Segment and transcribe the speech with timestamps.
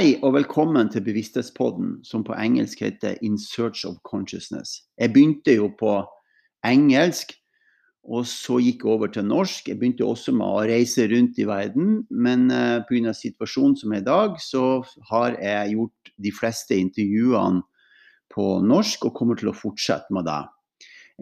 [0.00, 4.78] Hei og velkommen til Bevissthetspodden, som på engelsk heter In Search of Consciousness.
[4.96, 5.90] Jeg begynte jo på
[6.64, 7.34] engelsk,
[8.08, 9.68] og så gikk jeg over til norsk.
[9.68, 13.12] Jeg begynte også med å reise rundt i verden, men uh, pga.
[13.12, 14.62] situasjonen som er i dag, så
[15.10, 17.60] har jeg gjort de fleste intervjuene
[18.32, 20.40] på norsk og kommer til å fortsette med det.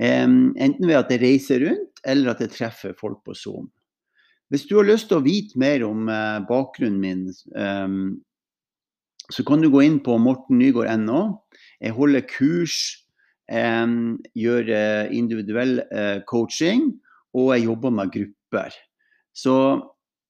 [0.07, 3.67] Enten ved at jeg reiser rundt, eller at jeg treffer folk på Zoom.
[4.55, 7.27] Hvis du har lyst til å vite mer om uh, bakgrunnen min,
[9.33, 11.23] så kan du gå inn på mortennygaard.no.
[11.85, 12.79] Jeg holder kurs,
[13.51, 13.87] eh,
[14.39, 14.73] gjør
[15.15, 16.91] individuell eh, coaching,
[17.37, 18.77] og jeg jobber med grupper.
[19.37, 19.57] Så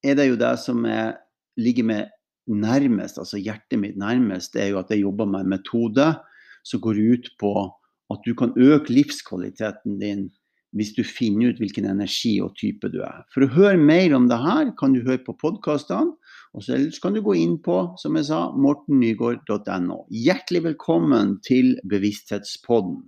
[0.05, 1.17] er det jo det som jeg
[1.59, 2.09] ligger meg
[2.49, 6.07] nærmest, altså hjertet mitt nærmest, det er jo at jeg jobber med en metode
[6.67, 7.53] som går ut på
[8.13, 10.29] at du kan øke livskvaliteten din
[10.77, 13.23] hvis du finner ut hvilken energi og type du er.
[13.33, 16.13] For å høre mer om det her, kan du høre på podkastene.
[16.57, 20.01] Og så kan du gå inn på som jeg sa, mortennygård.no.
[20.09, 23.03] Hjertelig velkommen til Bevissthetspodden.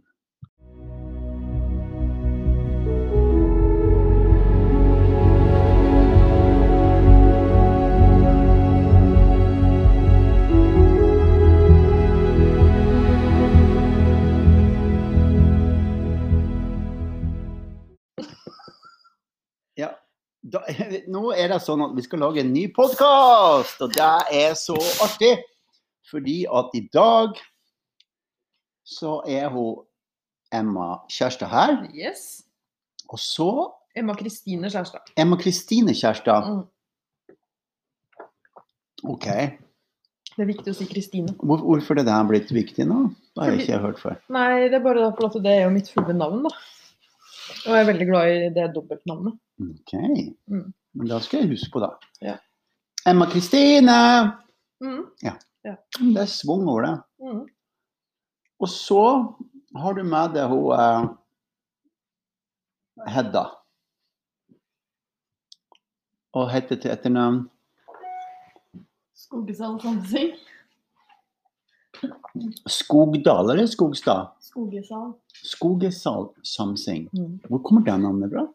[21.21, 24.77] Nå er det sånn at vi skal lage en ny podkast, og det er så
[25.05, 25.37] artig.
[26.11, 27.37] Fordi at i dag
[28.89, 29.85] så er hun
[30.55, 31.77] Emma Kjærstad her.
[31.95, 32.43] Yes.
[33.11, 33.51] Og så
[33.97, 35.13] Emma Kristine Kjærstad.
[35.19, 36.49] Emma Kristine Kjærstad.
[36.51, 36.65] Mm.
[39.11, 39.29] OK.
[40.31, 41.37] Det er viktig å si Kristine.
[41.43, 43.05] Hvor, hvorfor det der blitt viktig nå?
[43.35, 44.19] Det har jeg ikke hørt før.
[44.33, 46.53] Nei, det er bare for at det er jo mitt fulle navn, da.
[47.61, 49.41] Og jeg er veldig glad i det dobbeltnavnet.
[49.67, 49.97] OK.
[50.51, 50.69] Mm.
[50.95, 51.91] Men da skal jeg huske på det.
[52.25, 52.37] Ja.
[53.07, 53.97] Emma Kristine!
[54.81, 55.05] Mm.
[55.63, 56.95] Det er svung over det.
[57.21, 57.47] Mm.
[58.61, 59.03] Og så
[59.77, 61.09] har du med deg hun eh,
[63.09, 63.47] Hedda.
[66.37, 67.43] Og heter til etternavn
[69.17, 70.33] Skogesal Samsing.
[72.67, 74.31] Skogdal eller Skogstad?
[74.41, 75.13] Skogesal.
[75.45, 77.09] Skogesal Samsing.
[77.13, 77.41] Mm.
[77.49, 78.47] Hvor kommer det navnet fra?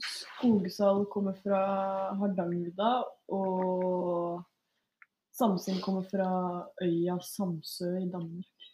[0.00, 1.60] Skogsal kommer fra
[2.16, 2.92] Hardangervidda,
[3.28, 4.42] og
[5.36, 6.28] Samsing kommer fra
[6.82, 8.68] øya Samsø i Danmark.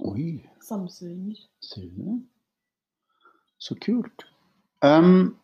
[0.00, 1.36] Oi, Samsøinger.
[1.60, 2.18] ser du det?
[3.58, 4.26] Så kult.
[4.82, 5.36] Um,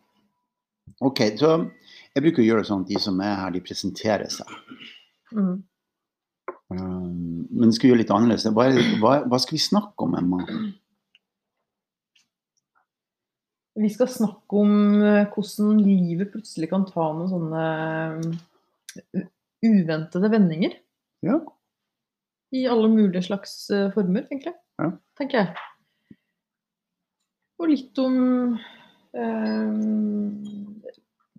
[0.99, 1.69] OK, så
[2.15, 4.49] jeg bruker å gjøre det sånn at de som er her, de presenterer seg.
[5.31, 5.61] Mm.
[6.69, 8.49] Um, men skal vi gjøre litt annerledes.
[8.51, 8.67] Hva,
[8.99, 10.43] hva, hva skal vi snakke om, Emma?
[13.79, 14.71] Vi skal snakke om
[15.05, 17.63] eh, hvordan livet plutselig kan ta noen sånne
[19.15, 19.27] eh,
[19.63, 20.75] uventede vendinger.
[21.23, 21.37] Ja.
[22.55, 24.55] I alle mulige slags former, former, egentlig.
[24.81, 24.89] Ja.
[25.19, 26.17] Tenker jeg.
[27.59, 28.17] Og litt om
[29.13, 29.79] eh,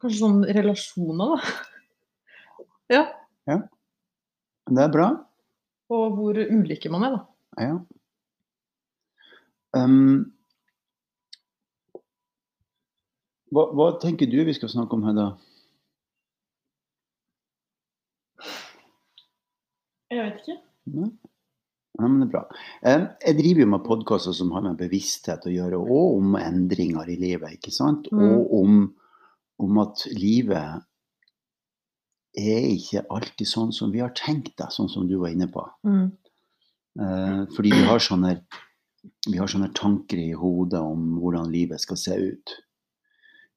[0.00, 1.38] Kanskje sånn relasjoner, da.
[2.96, 3.02] ja.
[4.70, 5.10] Det er bra.
[5.92, 7.66] Og hvor ulike man er, da.
[7.66, 7.74] Ja.
[9.76, 10.30] Um,
[13.54, 15.28] hva, hva tenker du vi skal snakke om her, da?
[20.10, 20.60] Jeg vet ikke.
[20.96, 21.10] Nei?
[22.00, 22.44] Ja, men det er bra.
[22.86, 27.18] Jeg driver jo med podkaster som har med bevissthet å gjøre, og om endringer i
[27.20, 27.58] livet.
[27.58, 28.08] ikke sant?
[28.14, 28.22] Mm.
[28.24, 28.78] Og om,
[29.66, 30.86] om at livet
[32.40, 35.66] er ikke alltid sånn som vi har tenkt det, sånn som du var inne på.
[35.86, 36.08] Mm.
[37.04, 38.34] Eh, fordi vi har, sånne,
[39.28, 42.56] vi har sånne tanker i hodet om hvordan livet skal se ut.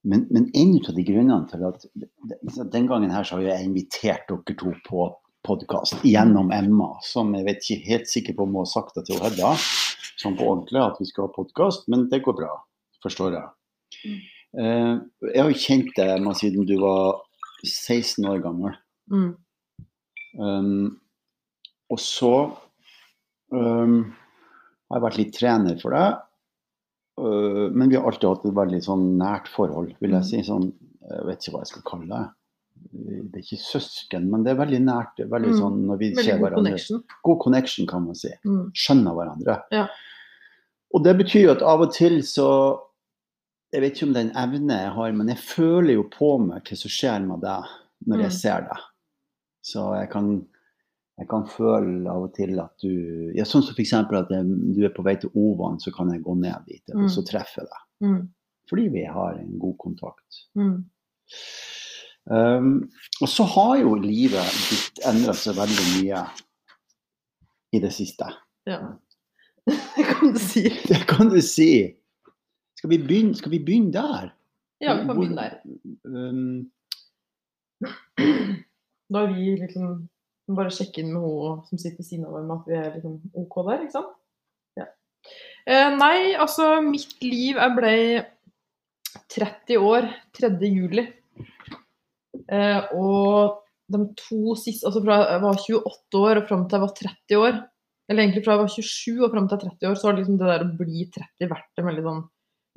[0.04, 1.86] Men, men en av de grunnene til at
[2.74, 5.06] Den gangen her så har jeg invitert dere to på
[5.44, 9.04] podkast gjennom Emma, som jeg vet ikke helt sikker på om hun har sagt det
[9.08, 9.52] til Hedda,
[10.20, 12.52] sånn på ordentlig, at vi skal ha podkast, men det går bra,
[13.04, 14.14] forstår jeg.
[14.56, 14.94] Eh,
[15.28, 17.20] jeg har jo kjent deg Emma siden du var
[17.64, 18.76] 16 år gammel.
[19.12, 19.32] Mm.
[20.40, 20.86] Um,
[21.92, 22.34] og så
[23.52, 23.98] um,
[24.88, 26.22] har jeg vært litt trener for deg.
[27.16, 30.40] Uh, men vi har alltid hatt et veldig sånn nært forhold, vil jeg si.
[30.42, 30.72] Sånn,
[31.10, 32.24] jeg vet ikke hva jeg skal kalle det.
[33.30, 35.20] Det er ikke søsken, men det er veldig nært.
[35.30, 35.60] Veldig Mm.
[35.60, 36.64] sånn når vi Veldig ser god hverandre.
[36.64, 37.04] connection.
[37.24, 38.28] God connection, kan man si.
[38.44, 38.70] Mm.
[38.74, 39.62] Skjønner hverandre.
[39.72, 39.86] Ja.
[40.94, 42.80] Og det betyr jo at av og til så
[43.72, 46.38] Jeg vet ikke om det er en evne jeg har, men jeg føler jo på
[46.38, 47.64] meg hva som skjer med deg
[48.06, 48.38] når jeg Mm.
[48.38, 48.78] ser deg.
[49.64, 50.46] Så jeg kan,
[51.18, 53.92] jeg kan føle av og til at du ja, Sånn som f.eks.
[53.94, 57.04] at jeg, du er på vei til Ovan, så kan jeg gå ned dit, og
[57.04, 57.08] Mm.
[57.14, 57.82] så treffe deg.
[58.02, 58.22] Mm.
[58.70, 60.40] Fordi vi har en god kontakt.
[60.58, 60.84] Mm.
[62.24, 62.90] Um,
[63.20, 66.22] og så har jo livet ditt endra seg veldig mye
[67.76, 68.24] i det siste.
[68.66, 68.78] Ja.
[69.68, 70.62] Det kan du si.
[70.90, 71.68] Det kan du si.
[72.80, 74.32] Skal vi begynne, skal vi begynne der?
[74.82, 75.60] Ja, vi kan begynne der.
[76.04, 76.70] Um,
[79.12, 80.08] Da vi liksom
[80.52, 83.18] bare sjekke inn med hun som sitter ved siden av meg, at vi er liksom
[83.40, 84.14] OK der, ikke sant?
[84.80, 84.86] Ja.
[85.64, 87.94] Eh, nei, altså, mitt liv Jeg ble
[89.32, 90.50] 30 år 3.
[90.68, 91.06] juli.
[92.50, 93.62] Eh, og
[93.92, 97.40] de to siste Altså fra jeg var 28 år og fram til jeg var 30
[97.40, 97.58] år,
[98.08, 100.50] eller egentlig fra jeg var 27 og fram til 30 år, så har liksom det
[100.50, 102.24] der å bli 30 vært en veldig sånn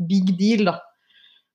[0.07, 0.77] big deal, da.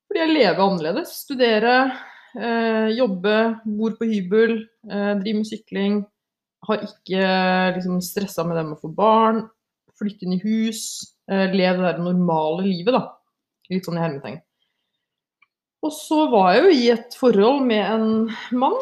[0.08, 1.12] Fordi jeg lever annerledes.
[1.22, 1.92] Studerer,
[2.36, 4.56] eh, jobber, bor på hybel,
[4.88, 5.98] eh, driver med sykling.
[6.68, 7.26] Har ikke
[7.76, 9.42] liksom stressa med det med å få barn,
[9.98, 10.82] flytte inn i hus,
[11.30, 13.04] eh, leve det der normale livet, da.
[13.70, 14.40] Litt sånn i hermetegn.
[15.82, 18.10] Og så var jeg jo i et forhold med en
[18.54, 18.76] mann,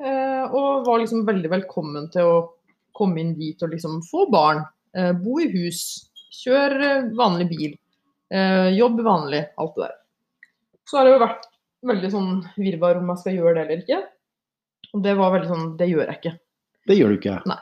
[0.00, 2.38] eh, og var liksom veldig velkommen til å
[2.96, 4.64] komme inn dit og liksom få barn,
[4.96, 6.10] eh, bo i hus,
[6.40, 7.76] kjøre eh, vanlig bil,
[8.32, 9.96] eh, jobb vanlig, alt det der.
[10.88, 11.48] Så har det jo vært
[11.86, 14.00] veldig sånn virvar om jeg skal gjøre det eller ikke.
[14.94, 16.34] Og det var veldig sånn, det gjør jeg ikke.
[16.88, 17.38] det gjør du ikke.
[17.50, 17.58] Nei.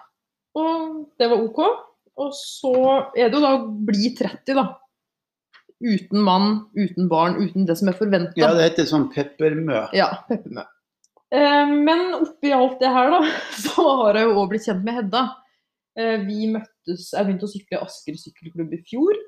[0.57, 0.83] Og
[1.21, 1.63] det var OK.
[2.17, 2.75] Og så
[3.13, 4.67] er det jo da å bli 30, da.
[5.85, 8.39] Uten mann, uten barn, uten det som er forventa.
[8.41, 9.83] Ja, det heter sånn peppermø.
[9.97, 10.65] Ja, peppermø.
[11.35, 13.21] Eh, men oppi alt det her, da,
[13.67, 15.25] så har jeg jo òg blitt kjent med Hedda.
[15.97, 19.21] Eh, vi møttes Jeg begynte å sykle i Asker sykkelklubb i fjor.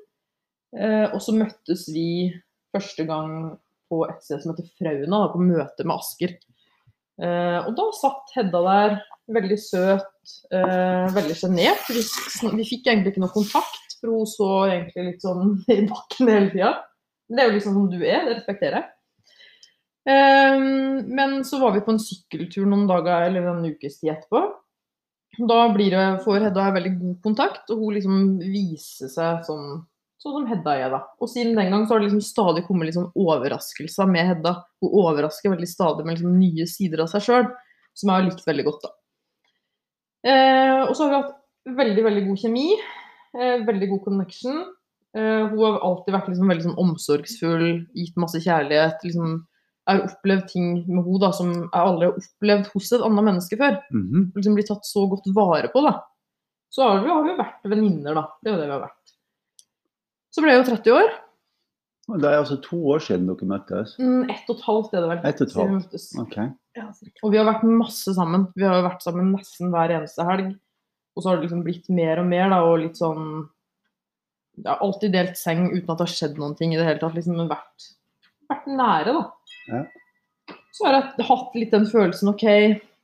[0.77, 2.29] Eh, og så møttes vi
[2.73, 3.33] første gang
[3.89, 6.35] på et sted som heter Frauna, på møte med Asker.
[7.19, 8.99] Eh, og da satt Hedda der,
[9.29, 11.89] veldig søt, eh, veldig sjenert.
[11.91, 12.03] Vi,
[12.55, 16.53] vi fikk egentlig ikke noe kontakt, for hun så egentlig litt sånn i bakken hele
[16.53, 16.71] tida.
[17.27, 18.89] Men det er jo liksom som du er, det respekterer jeg.
[20.09, 20.63] Eh,
[21.19, 24.47] men så var vi på en sykkeltur noen dager eller en ukes tid etterpå.
[25.49, 29.83] Da blir det, får Hedda veldig god kontakt, og hun liksom viser seg sånn,
[30.19, 30.89] sånn som Hedda er.
[30.93, 31.01] da.
[31.21, 34.55] Og siden den gang så har det liksom stadig kommet sånn overraskelser med Hedda.
[34.83, 37.51] Hun overrasker veldig stadig med liksom nye sider av seg sjøl,
[37.95, 38.87] som jeg har likt veldig godt.
[38.87, 38.95] da.
[40.29, 42.67] Eh, og så har vi hatt veldig, veldig god kjemi.
[43.39, 44.59] Eh, veldig god connection.
[45.15, 48.99] Eh, hun har alltid vært liksom veldig sånn omsorgsfull, gitt masse kjærlighet.
[49.03, 49.39] liksom
[49.89, 53.25] jeg har opplevd ting med henne da, som jeg aldri har opplevd hos et annet
[53.25, 53.79] menneske før.
[53.89, 54.27] Mhm.
[54.35, 55.95] Liksom blitt tatt så godt vare på, da.
[56.69, 58.27] Så har vi, har vi jo vært venninner, da.
[58.43, 59.15] Det er jo det vi har vært.
[60.39, 61.09] Så ble jeg jo 30 år.
[62.09, 63.91] Det er altså to år siden dere møttes.
[63.99, 65.19] Mm, ett og et halvt er det vel.
[65.19, 65.91] Et og et siden vi halvt.
[65.91, 66.05] møttes.
[66.23, 66.37] Ok.
[67.27, 68.47] Og vi har vært masse sammen.
[68.55, 70.53] Vi har jo vært sammen nesten hver eneste helg.
[71.13, 73.25] Og så har det liksom blitt mer og mer, da, og litt sånn
[74.61, 77.03] Jeg har alltid delt seng uten at det har skjedd noen ting i det hele
[77.03, 77.19] tatt.
[77.19, 77.89] Liksom men vært,
[78.47, 79.25] vært nære, da.
[79.67, 79.83] Ja.
[80.73, 82.47] Så har jeg hatt litt den følelsen OK,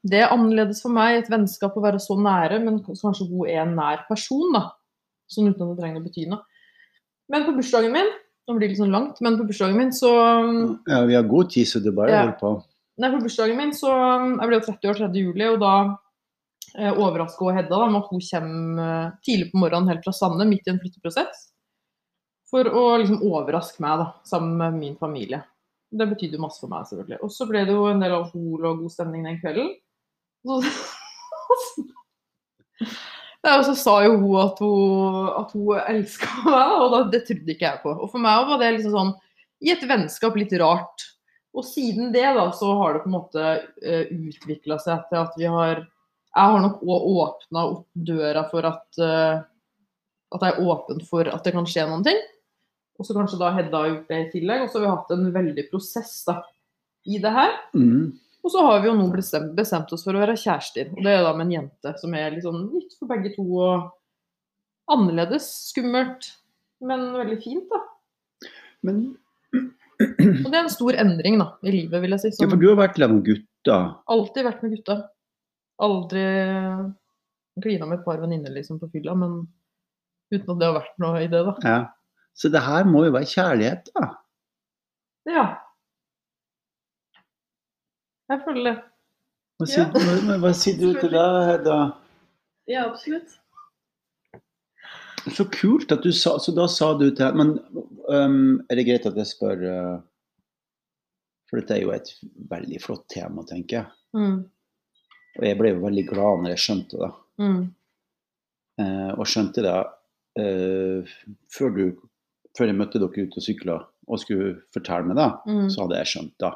[0.07, 3.63] det er annerledes for meg, et vennskap å være så nære, men kanskje hun er
[3.65, 4.69] en nær person, da.
[5.31, 6.45] Sånn uten at det trenger å bety noe.
[7.31, 8.11] Men på bursdagen min
[8.45, 10.11] Nå blir det litt sånn langt, men på bursdagen min så
[10.85, 12.19] Ja, vi har god tid, så det bare Ja.
[12.21, 12.51] holder på.
[13.01, 13.89] Nei, på bursdagen min så
[14.39, 15.07] Jeg ble jo 30 år 3.
[15.17, 15.71] juli, og da
[16.77, 20.45] eh, overraska Hedda da, med at hun kommer eh, tidlig på morgenen helt fra Sande,
[20.45, 21.49] midt i en flytteprosess.
[22.51, 25.41] For å liksom overraske meg, da, sammen med min familie.
[25.91, 27.19] Det betydde jo masse for meg, selvfølgelig.
[27.23, 29.73] Og så ble det jo en del alkohol og god stemning den kvelden.
[30.45, 30.61] Så,
[33.53, 37.53] og så sa jo hun at hun, at hun elska meg, og da, det trodde
[37.53, 37.93] ikke jeg på.
[37.95, 39.11] Og for meg var det liksom sånn
[39.65, 41.05] i et vennskap litt rart.
[41.55, 45.37] Og siden det da, så har det på en måte uh, utvikla seg til at
[45.39, 45.85] vi har
[46.35, 49.39] Jeg har nok òg åpna opp døra for at uh,
[50.35, 52.19] At jeg er åpen for at det kan skje noen ting.
[52.99, 54.65] Og så kanskje da Hedda har gjort det i tillegg.
[54.65, 56.41] Og så har vi hatt en veldig prosess da,
[57.07, 57.55] i det her.
[57.77, 58.13] Mhm.
[58.45, 60.91] Og så har vi jo nå bestemt, bestemt oss for å være kjærester.
[60.93, 63.45] Og det er da med en jente som er litt sånn nytt for begge to
[63.57, 63.87] og
[64.93, 65.47] annerledes.
[65.71, 66.27] Skummelt,
[66.85, 67.81] men veldig fint, da.
[68.85, 69.01] Men
[69.95, 72.31] Og det er en stor endring da, i livet, vil jeg si.
[72.43, 73.85] ja, for du har vært sammen med gutter.
[74.13, 74.97] alltid vært med gutta.
[75.85, 76.23] Aldri
[77.63, 79.39] klina med et par venninner liksom, på fylla, men
[80.33, 81.55] uten at det har vært noe i det, da.
[81.63, 81.79] Ja.
[82.35, 84.09] Så det her må jo være kjærlighet, da.
[85.31, 85.45] Ja.
[88.31, 88.75] Jeg føler det.
[89.55, 91.75] Hva sier, hva, hva sier du til det, Hedda?
[92.67, 93.37] Ja, absolutt.
[95.33, 97.55] Så kult at du sa Så da sa du til Men
[98.13, 99.95] um, er det greit at jeg spør uh,
[101.49, 102.11] For dette er jo et
[102.51, 103.87] veldig flott tema, tenker jeg.
[104.17, 104.37] Mm.
[105.39, 107.09] Og jeg ble jo veldig glad når jeg skjønte det.
[107.41, 107.63] Mm.
[108.81, 109.73] Uh, og skjønte det
[110.41, 111.15] uh,
[111.53, 111.83] før, du,
[112.57, 115.67] før jeg møtte dere ute og sykla og skulle fortelle meg det, Mm.
[115.73, 116.53] så hadde jeg skjønt det.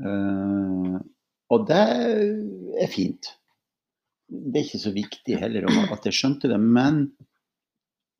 [0.00, 0.98] Eh,
[1.54, 1.82] og det
[2.82, 3.34] er fint.
[4.28, 7.04] Det er ikke så viktig heller om at jeg skjønte det, men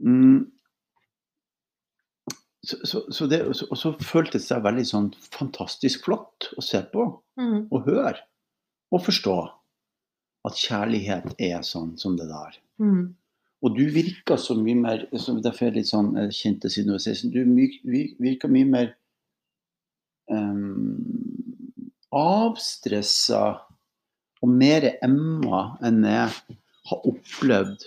[0.04, 0.44] mm,
[2.64, 6.64] så, så, så det, og så, og så føltes det veldig sånn fantastisk flott å
[6.64, 7.66] se på Mm.
[7.74, 8.20] og høre
[8.94, 9.36] og forstå
[10.46, 12.58] at kjærlighet er sånn som det der.
[12.78, 13.16] Mm.
[13.64, 16.92] Og du virker så mye mer så Derfor er jeg litt sånn kjent kjente siden
[16.92, 17.32] du var 16.
[17.32, 18.90] Du virka mye mer
[20.28, 21.00] um,
[22.16, 23.44] avstressa
[24.44, 26.56] og mer emma enn jeg
[26.90, 27.87] har opplevd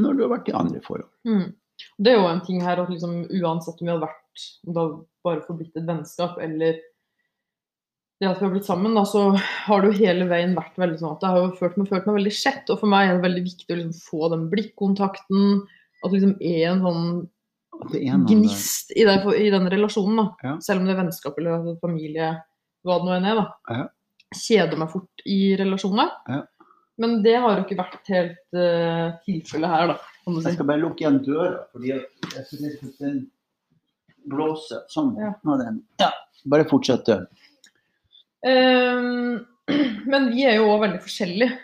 [0.00, 1.10] når du har vært i andre forhold.
[1.28, 1.50] Mm.
[1.98, 4.46] Det er jo en ting her at liksom, uansett om vi hadde vært
[4.78, 4.86] da
[5.26, 6.78] bare forblitt et vennskap, eller
[8.22, 9.32] det at vi har blitt sammen, da, så
[9.66, 12.04] har det jo hele veien vært veldig sånn at jeg har jo følt meg, følt
[12.06, 12.70] meg veldig sett.
[12.70, 15.48] Og for meg er det veldig viktig å liksom få den blikkontakten.
[16.02, 17.08] At det liksom er en sånn
[18.28, 20.20] gnist i, det, i den relasjonen.
[20.20, 20.26] da.
[20.46, 20.54] Ja.
[20.62, 22.30] Selv om det er vennskap eller altså familie,
[22.86, 23.40] hva det nå enn er.
[23.40, 23.76] da.
[23.76, 23.84] Ja.
[24.32, 26.10] Kjeder meg fort i relasjoner.
[26.30, 26.40] Ja.
[27.02, 29.96] Men det har jo ikke vært helt uh, tilfellet her, da.
[30.22, 33.16] Kan du Jeg skal bare lukke igjen døra, fordi jeg synes den
[34.30, 34.84] blåser.
[34.92, 35.14] Sånn.
[35.18, 35.32] Ja.
[35.62, 35.80] Den.
[36.02, 36.12] Ja.
[36.52, 37.08] Bare fortsett.
[37.08, 37.26] du.
[38.46, 39.42] Um,
[40.12, 41.58] men vi er jo òg veldig forskjellige,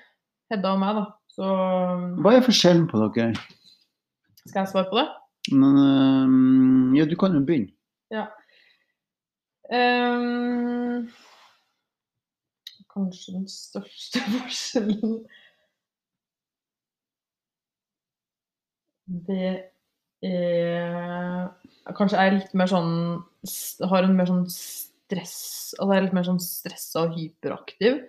[0.49, 1.07] Hedda og meg, da.
[1.39, 1.49] Så
[2.25, 3.33] Hva er forskjellen på dere?
[4.49, 5.07] skal jeg svare på det?
[5.53, 7.75] Men, um, ja, du kan jo begynne.
[9.71, 11.09] Ehm,
[12.95, 15.19] kanskje den største forskjellen
[19.07, 19.71] Det
[20.25, 21.49] er
[21.97, 22.93] Kanskje jeg er litt mer sånn
[23.93, 25.39] Har en mer sånn stress
[25.79, 28.01] Altså jeg er litt mer sånn stressa og hyperaktiv.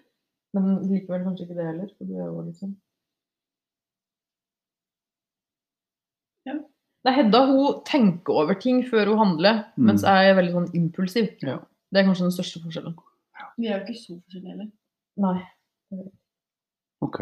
[0.56, 1.92] Men likevel kanskje ikke det heller.
[1.98, 2.74] For du er jo liksom
[6.46, 6.70] Ja.
[7.08, 9.86] Nei, Hedda hun tenker over ting før hun handler, Mm.
[9.88, 11.30] mens jeg er veldig sånn impulsiv.
[11.42, 11.60] Ja.
[11.92, 12.96] Det er kanskje den største forskjellen.
[13.58, 14.72] Vi er jo ikke så forskjellige heller.
[15.18, 15.40] Nei.
[17.02, 17.20] Ok.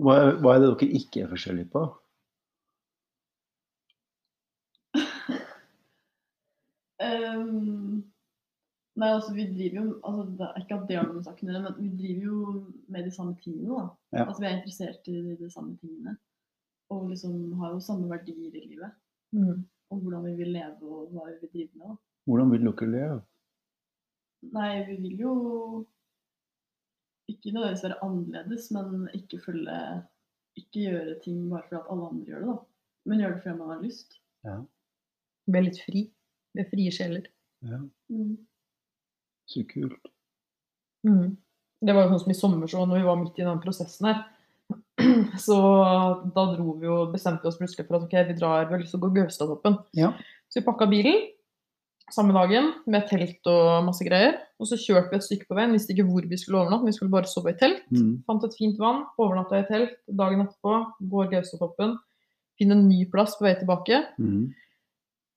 [0.00, 1.82] Hva er, hva er det dere ikke er forskjellige på?
[7.00, 8.04] um,
[9.00, 11.48] nei, altså vi driver jo altså, Det er ikke at det har noe med saken
[11.48, 12.40] å gjøre, men vi driver jo
[12.88, 13.76] med de samme tingene.
[13.76, 13.86] da.
[14.18, 14.24] Ja.
[14.26, 16.16] Altså Vi er interessert i de, de samme tingene.
[16.90, 18.90] Og liksom har jo samme verdier i livet.
[19.32, 19.64] Mm.
[19.90, 21.96] Og hvordan vi vil leve og hva vi vil drive med.
[22.26, 23.20] Hvordan vil dere leve?
[24.54, 25.32] Nei, vi vil jo
[27.30, 29.76] ikke nødvendigvis være annerledes, men ikke følge
[30.58, 32.56] Ikke gjøre ting bare fordi at alle andre gjør det, da.
[33.06, 34.20] Men gjøre det fordi man har lyst.
[34.44, 34.56] ja
[35.50, 36.00] bli litt fri.
[36.58, 37.24] Er frie sjeler.
[37.62, 37.78] Ja,
[38.10, 38.36] Mm.
[39.48, 40.06] så kult.
[41.06, 41.36] Mm.
[41.82, 44.06] Det var jo sånn som i sommer, så når vi var midt i den prosessen
[44.06, 44.20] her,
[45.46, 45.58] så
[46.34, 48.82] da dro vi jo, bestemte vi oss plutselig for at ok, vi drar, vi har
[48.82, 49.78] lyst til å gå Gaustatoppen.
[49.98, 50.14] Ja.
[50.50, 51.20] Så vi pakka bilen
[52.10, 54.38] samme dagen med telt og masse greier.
[54.60, 56.94] Og så kjørte vi et stykke på veien, visste ikke hvor vi skulle overnatte, vi
[56.96, 57.84] skulle bare sove i telt.
[57.94, 58.20] Mm.
[58.26, 59.94] Fant et fint vann, overnatta i telt.
[60.20, 60.76] Dagen etterpå
[61.12, 61.96] går Gaustatoppen.
[62.60, 64.02] Finner en ny plass på vei tilbake.
[64.20, 64.50] Mm.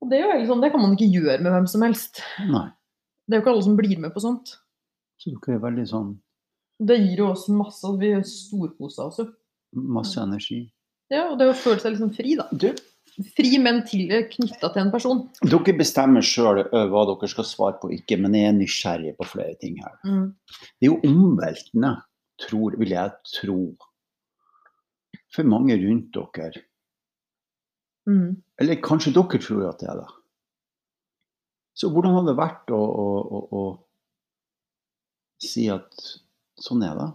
[0.03, 2.23] Og det er jo egentlig sånn, det kan man ikke gjøre med hvem som helst.
[2.49, 2.67] Nei.
[3.23, 4.57] Det er jo ikke alle som blir med på sånt.
[5.21, 6.07] Så dere er veldig sånn
[6.83, 9.27] Det gir jo oss masse Vi storkosa oss jo.
[9.73, 10.63] Masse energi.
[11.11, 12.47] Ja, og det å føle seg liksom fri, da.
[12.51, 12.71] Du,
[13.13, 15.19] Fri, men til knytta til en person.
[15.45, 19.53] dere bestemmer sjøl hva dere skal svare på, ikke, men jeg er nysgjerrig på flere
[19.61, 19.99] ting her.
[20.01, 20.31] Mm.
[20.81, 21.91] Det er jo omveltende,
[22.41, 23.59] tror, vil jeg tro,
[25.33, 26.65] for mange rundt dere.
[28.09, 28.41] Mm.
[28.59, 30.09] Eller kanskje dere tror at det er det.
[31.77, 33.63] Så hvordan har det vært å, å, å, å
[35.41, 36.05] si at
[36.61, 37.09] sånn er det?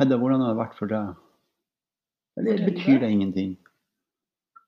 [0.00, 1.10] Hedda, hvordan har det vært for deg?
[2.40, 3.00] Eller betyr det.
[3.04, 3.50] det ingenting?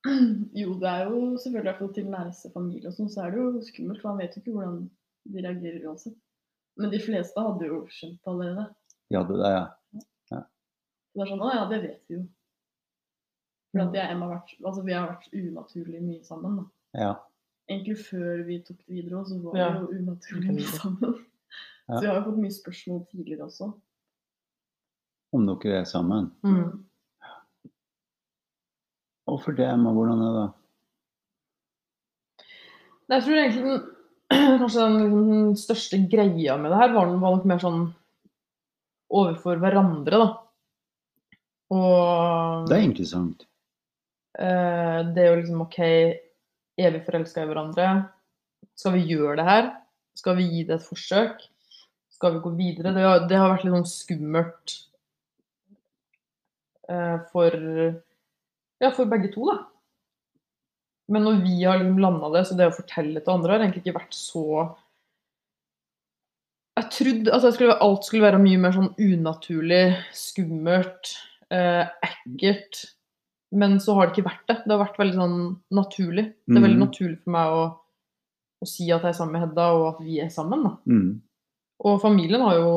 [0.59, 3.33] Jo, det er jo selvfølgelig i hvert fall til nærmeste familie og sånn, så er
[3.33, 4.79] det jo skummelt, for man vet jo ikke hvordan
[5.31, 6.17] de reagerer uansett.
[6.81, 8.65] Men de fleste hadde jo skjønt allerede.
[9.15, 10.41] Ja, det er ja.
[11.15, 12.25] det er sånn, å ja, det vet vi jo.
[13.73, 16.59] For at jeg Emma har vært, altså vi har vært unaturlig mye sammen.
[16.59, 16.67] da.
[17.07, 17.13] Ja.
[17.71, 19.71] Egentlig før vi tok det videre òg, så var Ja.
[19.71, 21.15] vi jo unaturlig mye sammen.
[21.87, 21.95] Ja.
[21.95, 23.71] Så vi har jo fått mye spørsmål tidligere også.
[25.33, 26.29] Om dere er sammen.
[26.45, 26.83] Mm.
[29.33, 30.49] Og for det, Emma, hvordan er det?
[33.13, 33.83] Jeg tror egentlig den,
[34.63, 37.83] kanskje den, liksom, den største greia med det her var, var nok mer sånn
[39.13, 40.29] overfor hverandre, da.
[41.73, 43.47] Og Det er interessant.
[44.39, 45.79] eh, det er jo liksom OK,
[46.81, 47.89] er vi forelska i hverandre?
[48.77, 49.69] Skal vi gjøre det her?
[50.17, 51.45] Skal vi gi det et forsøk?
[52.13, 52.93] Skal vi gå videre?
[52.97, 54.75] Det har, det har vært litt sånn skummelt
[57.33, 57.51] for
[58.83, 59.59] Ja, for begge to, da.
[61.09, 63.83] Men når vi har liksom landa det, så det å fortelle til andre har egentlig
[63.85, 64.45] ikke vært så
[66.79, 69.83] Jeg trodde altså jeg skulle, alt skulle være mye mer sånn unaturlig,
[70.17, 71.11] skummelt,
[71.53, 72.79] eh, ekkelt.
[73.53, 74.57] Men så har det ikke vært det.
[74.65, 75.37] Det har vært veldig sånn
[75.77, 76.25] naturlig.
[76.49, 76.87] Det er veldig Mhm.
[76.89, 77.65] naturlig for meg å,
[78.63, 80.63] å si at jeg er sammen med Hedda, og at vi er sammen.
[80.65, 80.77] Da.
[80.87, 81.23] Mm.
[81.83, 82.73] Og familien har jo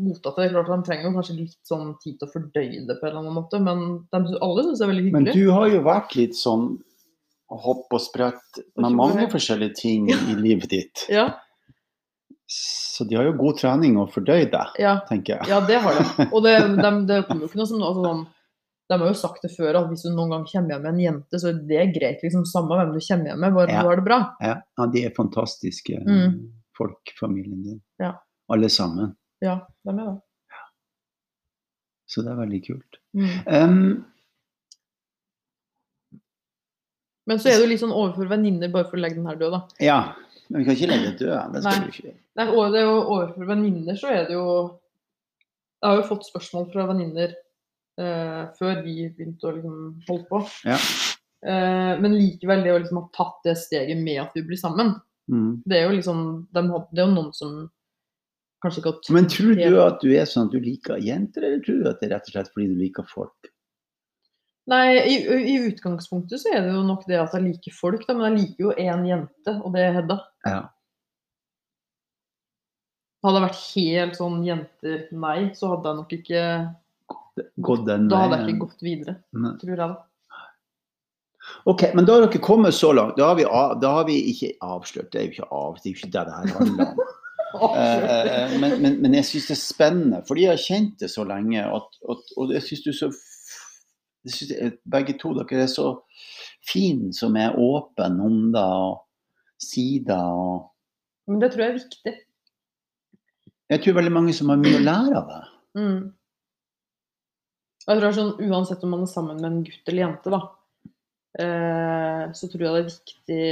[0.00, 0.46] mottatt det.
[0.54, 3.20] Klart De trenger jo kanskje litt sånn tid til å fordøye det på en eller
[3.20, 5.16] annen måte, men de, alle syns det er veldig hyggelig.
[5.18, 6.64] Men du har jo vært litt sånn
[7.50, 11.04] hopp og sprett med mange forskjellige ting i livet ditt.
[11.18, 11.28] Ja,
[12.50, 15.48] Så de har jo god trening å fordøye deg, ja, tenker jeg.
[15.52, 16.06] ja, det har de.
[16.34, 18.24] Og det, de, det kommer jo ikke noe som altså, sånn,
[18.90, 20.98] De har jo sagt det før at hvis du noen gang kommer hjem med en
[21.04, 22.24] jente, så er det greit.
[22.24, 23.84] liksom Samme hvem du kommer hjem med, bare Ja.
[23.84, 24.18] du har det bra.
[24.42, 26.40] Ja, ja de er fantastiske Mm.
[26.80, 27.80] folk, familien din.
[28.02, 28.14] Ja.
[28.50, 29.12] Alle sammen.
[29.44, 30.20] Ja, de er det.
[32.10, 32.96] Så det er veldig kult.
[33.14, 33.34] Mm.
[33.46, 33.82] Um,
[37.30, 39.36] Men så er det jo litt sånn overfor venninner, bare for å legge den her
[39.38, 39.60] død, da.
[39.84, 39.98] ja,
[40.50, 41.52] men vi kan ikke legge den død.
[41.54, 41.90] Det skal Nei.
[41.92, 42.14] ikke.
[42.40, 44.46] Nei, det er jo overfor venninner så er det jo
[45.80, 47.30] Jeg har jo fått spørsmål fra venninner
[48.00, 49.76] eh, før vi begynte å liksom
[50.08, 50.40] holde på.
[50.68, 50.76] Ja.
[51.40, 54.96] Eh, men likevel, det å liksom ha tatt det steget med at vi blir sammen,
[55.30, 55.60] Mm.
[55.62, 57.50] det er jo liksom de, Det er jo noen som
[58.62, 61.64] kanskje ikke har Men tror du at du er sånn at du liker jenter, eller
[61.64, 63.52] tror du at det er rett og slett fordi du liker folk?
[64.70, 65.14] Nei, i,
[65.50, 68.44] i utgangspunktet så er det jo nok det at jeg liker folk, da, men jeg
[68.44, 70.18] liker jo én jente, og det er Hedda.
[70.46, 70.60] Ja.
[73.24, 76.44] Hadde jeg vært helt sånn jenter nei, så hadde jeg nok ikke
[77.62, 79.52] Gått den Da hadde jeg ikke gått videre, Nei.
[79.60, 79.90] tror jeg da.
[81.70, 83.16] Ok, men da har dere kommet så langt.
[83.16, 85.08] Da har vi, av, da har vi ikke avslørt.
[85.12, 87.00] Det er jo ikke av, det er jo ikke det det her handler om.
[87.54, 91.24] Eh, men, men, men jeg syns det er spennende, fordi jeg har kjent det så
[91.26, 91.64] lenge.
[91.64, 93.10] At, at, og jeg syns du så
[94.24, 95.88] jeg synes det, Begge to dere er så
[96.68, 99.00] fine som er åpne om det og
[99.60, 100.18] sier det.
[100.20, 102.14] Og Men det tror jeg er viktig.
[103.70, 105.42] jeg tror veldig mange som har mye å lære av det.
[105.80, 106.00] Mm.
[107.86, 110.32] Jeg tror det er sånn, Uansett om man er sammen med en gutt eller jente,
[110.34, 110.40] da,
[111.42, 113.44] eh, så tror jeg det er viktig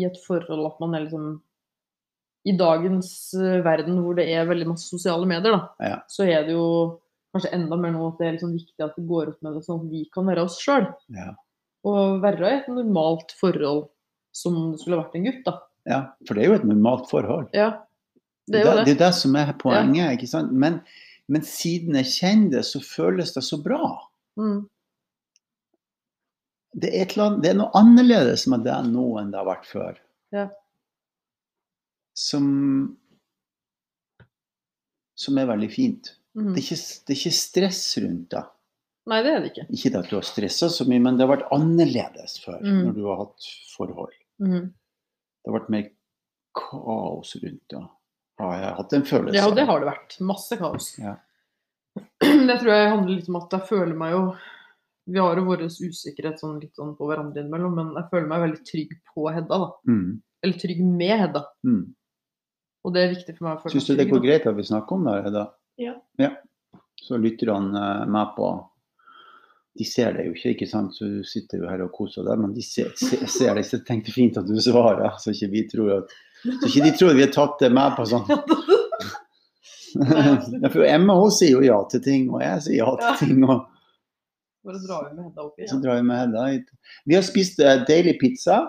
[0.00, 1.38] i et forhold at man er liksom
[2.48, 5.98] I dagens eh, verden hvor det er veldig masse sosiale medier, da, Ja.
[6.08, 7.00] så er det jo
[7.34, 9.64] kanskje enda mer nå at det er liksom viktig at det går opp med det,
[9.66, 10.88] sånn at vi kan være oss sjøl.
[11.14, 11.34] Ja.
[11.86, 13.86] Og være i et normalt forhold
[14.36, 15.54] som det skulle vært en gutt, da.
[15.90, 17.48] ja, For det er jo et normalt forhold.
[17.56, 17.70] Ja,
[18.50, 18.84] det er jo det, det.
[18.88, 20.16] det er det som er poenget.
[20.16, 20.52] ikke sant?
[20.52, 20.80] Men,
[21.30, 23.96] men siden jeg kjenner det, så føles det så bra.
[24.40, 24.64] Mm.
[26.80, 29.98] det er, annet, det er noe annerledes med det nå enn det har vært før.
[30.34, 30.48] Ja.
[32.16, 32.96] Som
[35.20, 36.14] Som er veldig fint.
[36.38, 36.52] Mm.
[36.54, 38.42] Det er, ikke, det er ikke stress rundt det.
[39.10, 39.64] Nei, det er det ikke.
[39.74, 42.78] Ikke at du har stressa så mye, men det har vært annerledes før, Mm.
[42.86, 44.14] når du har hatt forhold.
[44.40, 44.68] Mm.
[44.70, 45.88] Det har vært mer
[46.56, 47.82] kaos rundt det.
[48.40, 50.16] Har jeg hatt en følelse Ja, det har det vært.
[50.24, 50.92] Masse kaos.
[50.98, 51.16] Ja.
[52.20, 54.20] Det tror jeg handler litt om at jeg føler meg jo
[55.10, 58.44] Vi har jo vår usikkerhet sånn litt sånn på hverandre innimellom, men jeg føler meg
[58.44, 59.58] veldig trygg på Hedda.
[59.58, 59.68] da.
[59.90, 60.20] Mm.
[60.44, 61.42] Eller trygg med Hedda.
[61.66, 61.82] Mm.
[62.84, 64.96] Og det er viktig for meg å Syns du det går greit at vi snakker
[64.96, 65.16] om det?
[65.26, 65.44] Hedda?
[65.80, 65.94] Ja.
[66.20, 66.30] ja.
[67.00, 68.48] Så lytterne eh, med på
[69.80, 70.96] De ser det jo ikke, ikke sant?
[70.96, 73.66] så du sitter jo her og koser deg, men de ser, ser, ser det.
[73.68, 76.92] Så jeg tenkte fint at du svarer, så ikke vi tror at så ikke de
[76.96, 78.24] tror at vi har tatt det med på sånn.
[79.90, 83.44] Ja, for Emma hun sier jo ja til ting, og jeg sier ja til ting.
[83.44, 83.68] og
[84.64, 86.72] Bare drar vi med Hedda opp Så drar vi med Hedda hit.
[87.08, 88.62] Vi har spist uh, deilig pizza.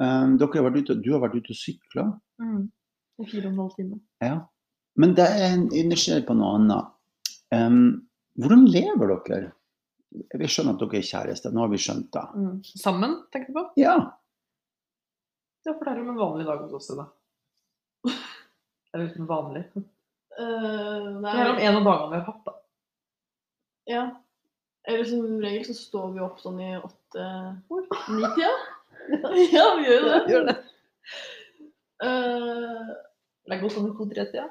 [0.00, 2.06] Um, dere har vært ute, du har vært ute og sykla.
[2.42, 2.68] Mm.
[3.28, 4.00] Fire og en halv time.
[4.24, 4.36] Ja.
[5.00, 6.90] Men det er en er nysgjerrig på noe annet.
[7.54, 7.82] Um,
[8.40, 9.50] hvordan lever dere?
[10.40, 11.52] Vi skjønner at dere er kjærester.
[11.54, 12.24] Nå har vi skjønt det.
[12.34, 12.56] Mm.
[12.82, 13.64] Sammen, tenker du på?
[13.80, 13.96] Ja.
[15.66, 19.62] Ja, for det er jo en vanlig dag hos oss, i Det er uten vanlig.
[19.76, 19.84] Eh,
[20.40, 22.54] Det er om en av dagene vi har hatt, da.
[23.92, 24.04] ja.
[24.88, 28.52] Eller som regel så står vi opp sånn i åtte-ni-tida.
[29.52, 30.20] ja, vi gjør jo det.
[30.32, 30.54] Gjør det.
[33.48, 34.48] Eh, er godt sånn i to-tre-tida.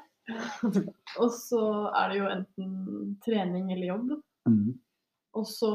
[1.22, 1.62] og så
[1.96, 2.72] er det jo enten
[3.24, 4.10] trening eller jobb.
[4.48, 4.74] Mm.
[5.38, 5.70] Og så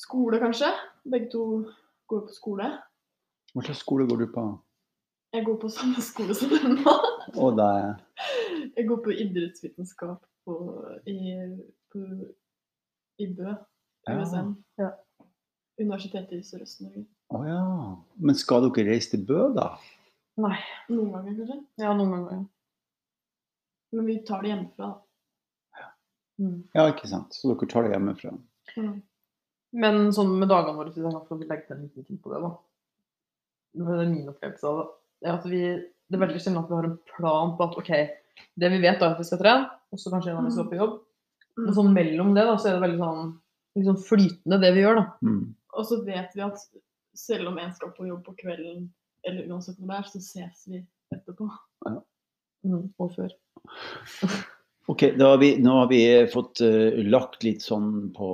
[0.00, 0.70] skole, kanskje.
[1.10, 1.44] Begge to
[2.10, 2.70] går på skole.
[3.54, 4.44] Hva slags skole går du på?
[5.34, 6.96] Jeg går på samme skole som denne.
[7.30, 8.00] Det er
[8.76, 10.56] Jeg går på idrettsvitenskap på,
[11.06, 11.36] i,
[11.92, 12.00] på,
[13.22, 13.54] i Bø.
[14.08, 14.16] Ja.
[14.16, 14.56] USN.
[14.80, 14.90] Ja.
[15.80, 17.04] Universitetet i Sørøst-Norge.
[17.30, 17.62] Å ja.
[18.18, 19.74] Men skal dere reise til Bø, da?
[20.40, 20.56] Nei.
[20.88, 21.58] Noen ganger, kanskje.
[21.82, 22.42] Ja, noen ganger.
[23.90, 24.90] Men vi tar det hjemmefra.
[26.40, 26.58] Mm.
[26.76, 27.34] Ja, ikke sant.
[27.36, 28.32] Så dere tar det hjemmefra.
[28.78, 28.94] Mm.
[29.80, 32.32] Men sånn med dagene våre, hvis jeg kan få legge til en liten ting på
[32.32, 32.52] det, da.
[33.80, 34.86] Det er min opplevelse av det.
[35.26, 35.62] Er at vi
[36.10, 37.90] det er veldig sjelden at vi har en plan på at OK,
[38.58, 40.66] det vi vet er at vi skal trene, og så kanskje en av oss skal
[40.66, 40.96] på jobb.
[41.60, 43.28] Men sånn mellom det, da, så er det veldig sånn
[43.78, 45.04] liksom flytende, det vi gjør, da.
[45.22, 45.44] Mm.
[45.78, 46.64] Og så vet vi at
[47.20, 48.88] selv om en skal på jobb på kvelden,
[49.28, 50.80] eller uansett hvor det er, så ses vi
[51.14, 51.48] etterpå.
[52.66, 53.34] Mm, og før.
[54.90, 56.00] Ok, da har vi, nå har vi
[56.32, 58.30] fått uh, lagt litt sånn på,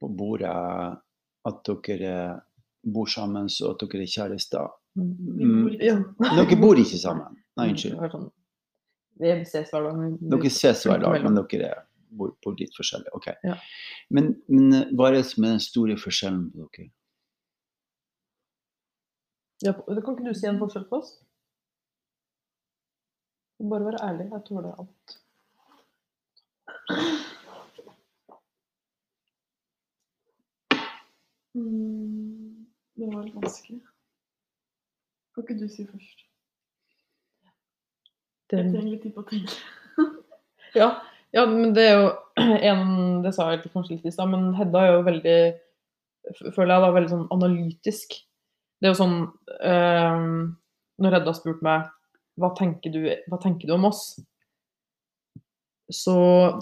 [0.00, 0.52] på bordet
[1.48, 2.14] at dere
[2.84, 4.70] bor sammen, og at dere er kjærester.
[4.94, 5.96] Vi bor ikke Ja.
[6.38, 7.40] Dere bor ikke sammen?
[7.58, 7.98] Nei, unnskyld.
[8.12, 8.28] Sånn,
[9.22, 10.04] vi ses hver dag.
[10.34, 11.82] Dere ses hver dag, men dere er-
[12.14, 13.10] bor, bor litt forskjellig.
[13.16, 13.32] Ok.
[13.42, 13.56] Ja.
[14.14, 16.90] Men, men hva er det som er den store forskjellen på dere?
[19.64, 21.14] Ja, kan ikke du si en forskjell på oss?
[23.64, 24.26] Bare være ærlig.
[24.32, 25.14] Jeg tåler alt.
[31.54, 33.80] Mm, det var litt vanskelig.
[35.34, 36.26] Kan ikke du si først?
[38.52, 39.56] Jeg Den, trenger litt tid på å tenke.
[40.80, 40.90] ja,
[41.32, 42.12] ja, men det er jo
[42.70, 42.84] en
[43.24, 45.38] Det sa jeg kanskje litt i stad, men Hedda er jo veldig
[46.54, 48.14] Føler jeg da veldig sånn analytisk.
[48.80, 49.18] Det er jo sånn
[49.64, 50.24] eh,
[51.00, 51.90] Når har spurt meg
[52.40, 54.16] hva tenker, du, hva tenker du om oss?
[55.92, 56.14] Så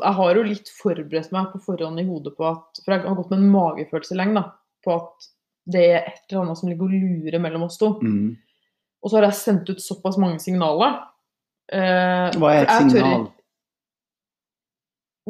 [0.03, 3.17] jeg har jo litt forberedt meg på forhånd i hodet på at For jeg har
[3.17, 4.51] gått med en magefølelse lenge, da.
[4.85, 5.29] På at
[5.73, 7.95] det er et eller annet som ligger og lurer mellom oss to.
[8.03, 8.35] Mm.
[9.03, 10.99] Og så har jeg sendt ut såpass mange signaler.
[11.73, 13.31] Eh, Hva er et signal?
[13.31, 13.42] tør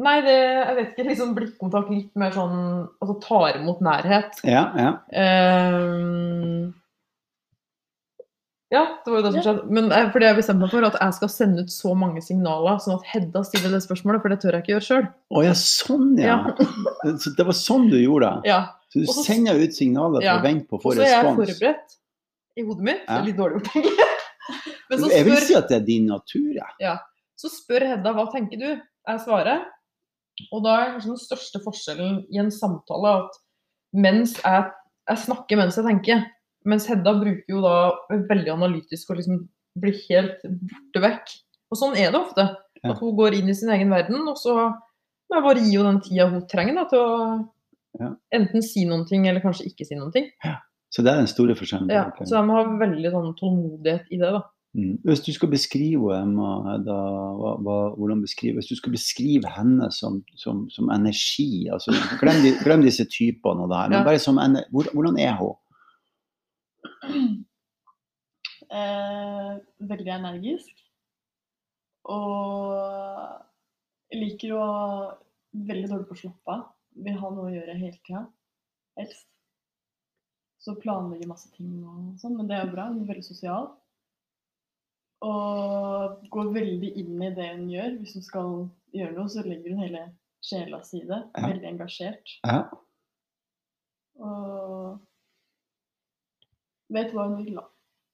[0.03, 1.07] Nei, det, jeg vet ikke.
[1.09, 2.55] Liksom blikkontakt litt mer sånn
[3.01, 4.39] Altså tar imot nærhet.
[4.47, 4.91] Ja, ja.
[5.15, 6.71] Eh,
[8.73, 9.63] ja, det var jo det som skjedde.
[9.77, 12.79] Men jeg, fordi jeg bestemte meg for at jeg skal sende ut så mange signaler,
[12.81, 15.03] sånn at Hedda stiller det spørsmålet, for det tør jeg ikke gjøre sjøl.
[15.29, 16.37] Å ja, sånn ja.
[17.21, 18.49] Så det var sånn du gjorde det?
[18.49, 18.61] Ja.
[18.89, 20.39] Så du Også, sender ut signaler for Ja.
[20.39, 21.95] å vente på å Og få så er jeg forberedt
[22.57, 23.05] i hodet mitt.
[23.05, 23.19] Det Ja.
[23.19, 24.09] er litt dårlig gjort, egentlig.
[25.13, 26.97] Jeg vil si at det er din natur, jeg.
[27.37, 28.67] Så spør Hedda hva tenker du?
[28.81, 29.63] Jeg svarer.
[30.51, 33.41] Og da er kanskje den største forskjellen i en samtale at
[33.93, 34.69] mens jeg,
[35.09, 36.23] jeg snakker mens jeg tenker,
[36.65, 37.75] mens Hedda bruker jo da
[38.31, 39.43] veldig analytisk og liksom
[39.79, 41.33] blir helt borte vekk.
[41.73, 42.47] Og sånn er det ofte.
[42.83, 45.93] At hun går inn i sin egen verden, og så må jeg bare gi henne
[45.93, 49.97] den tida hun trenger da, til å enten si noen ting eller kanskje ikke si
[49.97, 50.27] noen ting.
[50.93, 51.89] Så det er den store forskjellen.
[51.93, 54.43] Ja, så jeg må ha veldig sånn tålmodighet i det, da.
[54.73, 54.95] Mm.
[55.05, 56.95] Hvis du skal beskrive Emma, da,
[57.37, 62.39] hva, hva, hvordan beskrive, hvis du skal beskrive henne som, som, som energi altså, glem,
[62.41, 65.57] de, glem disse typene og det her, men bare som ener- hvor, hvordan er hun?
[68.73, 69.49] Eh,
[69.85, 70.79] veldig energisk.
[72.09, 72.73] Og
[74.17, 74.63] liker å
[75.53, 76.61] Veldig dårlig på å slappe av.
[77.05, 78.23] Vil ha noe å gjøre hele tida.
[78.97, 79.27] Helst.
[80.63, 82.87] Så planlegger masse ting og sånn, men det er jo bra.
[82.89, 83.67] Hun er veldig sosial.
[85.23, 87.93] Og går veldig inn i det hun gjør.
[88.01, 88.49] Hvis hun skal
[88.97, 90.01] gjøre noe, så legger hun hele
[90.43, 91.21] sjela si i det.
[91.37, 91.45] Ja.
[91.47, 92.33] Veldig engasjert.
[92.43, 92.57] Ja.
[94.19, 94.99] Og
[96.93, 97.63] vet hva hun vil, da.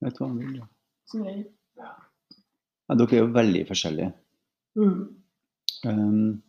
[0.06, 0.60] Vet hva hun vil?
[0.62, 0.68] da?
[1.10, 1.48] Som regel.
[1.80, 4.12] Ja, dere er jo veldig forskjellige.
[4.80, 6.42] Um,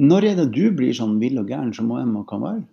[0.00, 2.64] når er det du blir sånn vill og gæren som Emma kan være?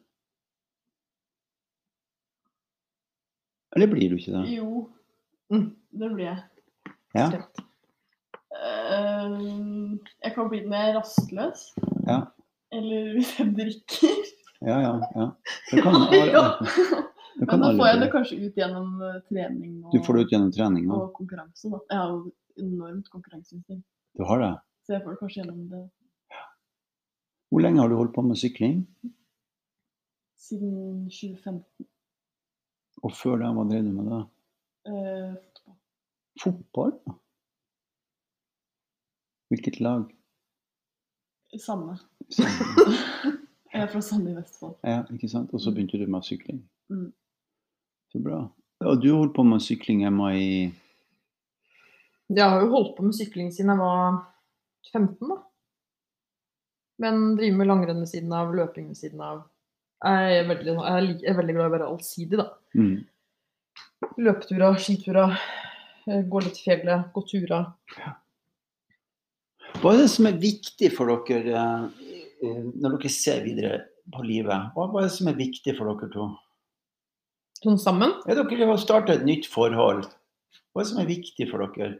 [3.76, 4.46] Eller blir du ikke det?
[4.58, 4.86] Jo,
[5.52, 5.68] Mm.
[6.00, 6.40] det blir jeg.
[7.18, 7.28] Ja.
[8.58, 11.64] Ehm, jeg kan bli det når jeg er rastløs.
[12.08, 12.20] Ja.
[12.78, 14.34] Eller hvis jeg drikker.
[14.66, 14.94] Ja, ja.
[15.16, 15.28] ja.
[15.72, 15.94] Det kan,
[16.26, 16.46] Ja.
[17.38, 20.24] det Men da får jeg det kanskje ut gjennom eh, trening og, Du får det
[20.26, 21.70] ut gjennom trening og konkurranse.
[21.70, 21.80] Da.
[21.92, 22.32] Jeg har jo
[22.64, 23.86] enormt konkurranseinstinkt,
[24.18, 24.54] Du har det?
[24.88, 25.84] så jeg får det kanskje gjennom det
[27.52, 28.82] Hvor lenge har du holdt på med sykling?
[30.48, 31.86] siden 2015.
[33.04, 34.20] Og før det, hva drev du med da?
[34.88, 35.34] Eh,
[36.42, 36.94] fotball.
[39.52, 40.08] Hvilket lag?
[41.60, 41.98] Samme.
[42.30, 42.98] Samme.
[43.74, 44.78] Jeg er fra Sande i Vestfold.
[44.88, 45.52] Ja, ikke sant?
[45.54, 46.62] Og så begynte du med sykling.
[46.90, 47.12] Mm.
[48.12, 48.40] Så bra.
[48.86, 50.48] Og du holdt på med sykling, hjemme i
[52.34, 54.18] Jeg har jo holdt på med sykling siden jeg var
[54.94, 55.38] 15, da.
[57.04, 59.44] Men driver med langrenn ved siden av, løping ved siden av.
[60.04, 62.48] Jeg er veldig, jeg er veldig glad i å være allsidig, da.
[62.78, 62.98] mm.
[64.22, 65.38] Løpeturer, skiturer,
[66.08, 67.70] gå litt i fjellet, gå turer.
[69.82, 72.12] Hva er det som er viktig for dere eh,
[72.46, 73.82] eh, når dere ser videre
[74.14, 74.72] på livet?
[74.76, 76.30] Hva er det som er viktig for dere to?
[77.62, 78.16] Sånn sammen.
[78.30, 80.08] Ja, dere har starta et nytt forhold.
[80.72, 82.00] Hva er det som er viktig for dere?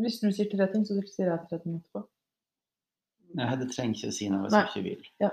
[0.00, 2.02] Hvis du sier tre ting, så sier jeg tre ting etterpå.
[3.34, 5.06] Nei, det trenger ikke å si noe hvis du ikke vil.
[5.22, 5.30] Ja.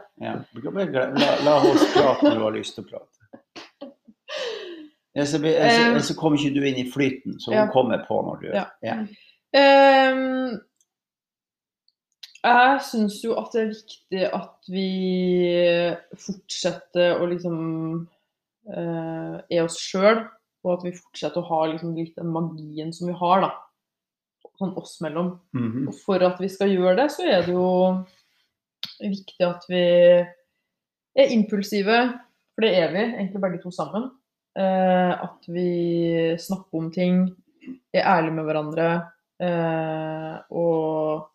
[0.74, 3.21] Bare La, la oss prate når du har lyst til å prate.
[5.16, 7.68] Ellers så blir- ellers så- så kommer ikke du inn i flyten, så ja.
[7.72, 8.66] kommer på når du Ja.
[8.82, 8.96] ja.
[9.54, 10.62] Um,
[12.44, 14.86] jeg syns jo at det er viktig at vi
[16.18, 17.58] fortsetter å liksom
[18.72, 20.24] uh, er oss sjøl,
[20.64, 23.52] og at vi fortsetter å ha liksom litt den magien som vi har, da.
[24.62, 25.40] Sånn oss mellom.
[25.58, 25.88] Mhm.
[25.90, 28.06] Og for at vi skal gjøre det, så er det jo
[29.02, 29.82] viktig at vi
[31.18, 31.98] er impulsive,
[32.54, 34.12] for det er vi egentlig begge to sammen.
[34.60, 37.24] Eh, at vi snakker om ting,
[37.94, 38.88] er ærlige med hverandre.
[39.42, 41.30] Eh, og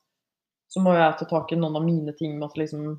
[0.68, 2.96] så må jeg ta tak i noen av mine ting med at liksom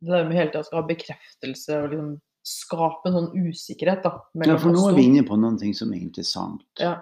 [0.00, 4.14] Det der med hele tida skal ha bekreftelse og liksom skape en sånn usikkerhet, da.
[4.48, 6.64] ja, for nå er vi inne på noen ting som er interessant.
[6.80, 6.94] Ja.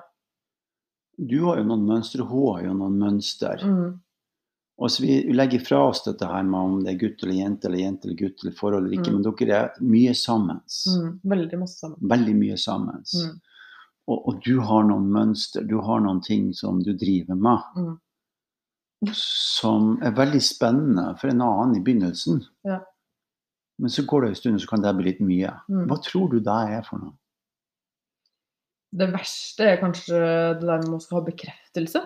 [1.15, 3.63] Du har jo noen mønstre, hun har jo noen mønster.
[3.63, 3.93] Mm,
[4.79, 7.67] Og så vi legger fra oss dette her med om det er gutt eller jente
[7.67, 9.17] eller jente eller gutt eller forhold eller ikke, Mm.
[9.17, 10.61] men dere er mye sammen.
[10.87, 11.99] mm, veldig masse sammen.
[12.13, 13.03] Veldig mye sammen.
[13.15, 13.41] Mm,
[14.09, 17.99] Og, og du har noen mønster, du har noen ting som du driver med, mm.
[19.13, 22.41] som er veldig spennende for en annen i begynnelsen.
[22.65, 22.79] Ja.
[23.79, 25.53] Men så går det en stund, så kan det bli litt mye.
[25.69, 25.85] Mm.
[25.91, 27.13] Hva tror du det er for noe?
[28.95, 30.17] Det verste er kanskje
[30.59, 32.01] det der med å skal ha bekreftelse.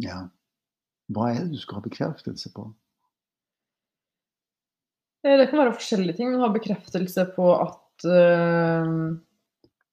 [0.00, 0.22] Ja.
[1.12, 2.70] Hva er det du skal ha bekreftelse på?
[5.24, 6.34] Eh, Det kan være forskjellige ting.
[6.40, 9.18] Ha bekreftelse på at uh,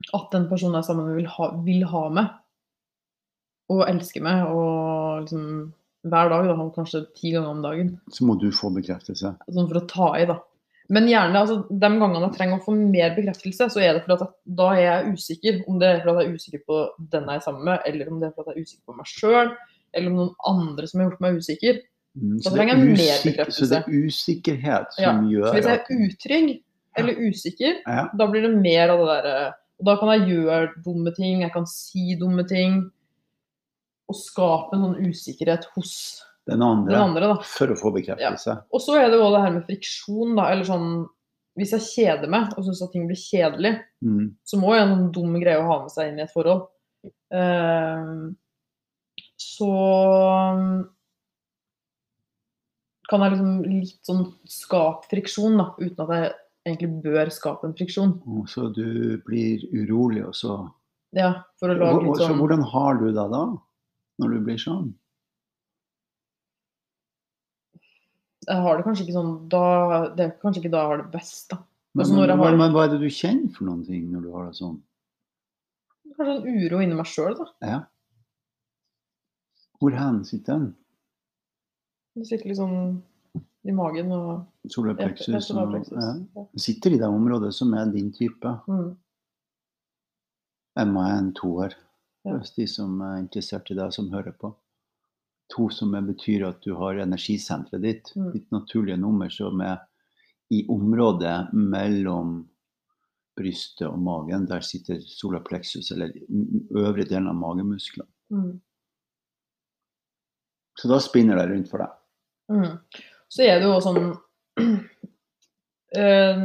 [0.09, 2.31] at den personen jeg er sammen med, vil ha, vil ha meg.
[3.71, 4.47] Og elske meg.
[4.49, 5.43] Og liksom
[6.11, 7.91] hver dag, da, kanskje ti ganger om dagen.
[8.11, 9.35] Så må du få bekreftelse.
[9.53, 10.39] Sånn for å ta i, da.
[10.91, 14.17] Men gjerne, altså, de gangene jeg trenger å få mer bekreftelse, så er det fordi
[14.17, 15.61] at da er jeg usikker.
[15.71, 16.79] Om det er fordi jeg er usikker på
[17.13, 19.13] den jeg er sammen med, eller om det er fordi jeg er usikker på meg
[19.13, 19.53] sjøl,
[19.93, 21.81] eller om noen andre som har gjort meg usikker.
[22.17, 22.81] Mm, Da det er
[23.23, 23.55] bekreftelse.
[23.55, 26.49] Så det er usikkerhet Ja, som Så gjør hvis jeg er utrygg
[26.99, 31.13] eller usikker, ja, da blir det mer av det derre da kan jeg gjøre dumme
[31.15, 32.83] ting, jeg kan si dumme ting.
[34.11, 35.93] Og skape en sånn usikkerhet hos
[36.49, 38.57] den andre, den andre, for å få bekreftelse.
[38.73, 40.51] Og så er det jo det her med friksjon, da.
[40.51, 40.93] Eller sånn
[41.59, 44.35] Hvis jeg kjeder meg og syns at ting blir kjedelig, Mm.
[44.47, 46.61] så må jo en sånn dum greie å ha med seg inn i et forhold.
[47.33, 48.37] Ehm,
[49.41, 49.71] så
[53.09, 56.31] kan jeg liksom litt sånn skape friksjon, da, uten at jeg
[56.69, 58.13] egentlig bør skape en friksjon.
[58.47, 60.59] Så du blir urolig, og så
[61.17, 63.43] Ja, for å lage litt sånn Så hvordan har du det da?
[64.21, 64.93] Når du blir sånn?
[68.47, 69.65] Jeg har det kanskje ikke sånn da
[70.17, 71.57] Det er kanskje ikke da jeg har det best, da.
[71.93, 74.31] Men, Altså, men, har- men hva er det du kjenner for noen ting når du
[74.31, 74.77] har det sånn?
[76.15, 77.45] Kanskje en uro inni meg sjøl, da.
[77.67, 77.79] Ja.
[79.81, 80.67] Hvor hen sitter den?
[82.15, 82.75] Den sitter sånn
[83.65, 85.49] i magen og Solarplexus.
[85.49, 88.51] ja, sitter i det området som er din type.
[88.69, 88.91] Mm.
[90.81, 91.73] Emma er en toer.
[92.25, 92.37] Ja.
[92.37, 94.53] Hvis de som er interessert i deg, som hører på.
[95.55, 98.31] To som betyr at du har energisenteret ditt, Mm.
[98.33, 99.79] ditt naturlige nummer, som er
[100.51, 102.47] i området mellom
[103.35, 104.45] brystet og magen.
[104.45, 106.11] Der sitter solarplexus, eller
[106.71, 108.07] øvre delen av magemusklene.
[108.29, 108.61] Mm.
[110.79, 111.97] Så da spinner det rundt for deg.
[112.51, 112.77] Mm.
[113.31, 113.99] Så er det jo sånn
[116.01, 116.41] eh,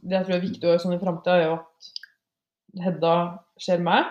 [0.00, 1.90] Det jeg tror er viktig å gjøre sånn i framtida, er jo at
[2.86, 3.14] Hedda
[3.60, 4.08] ser meg,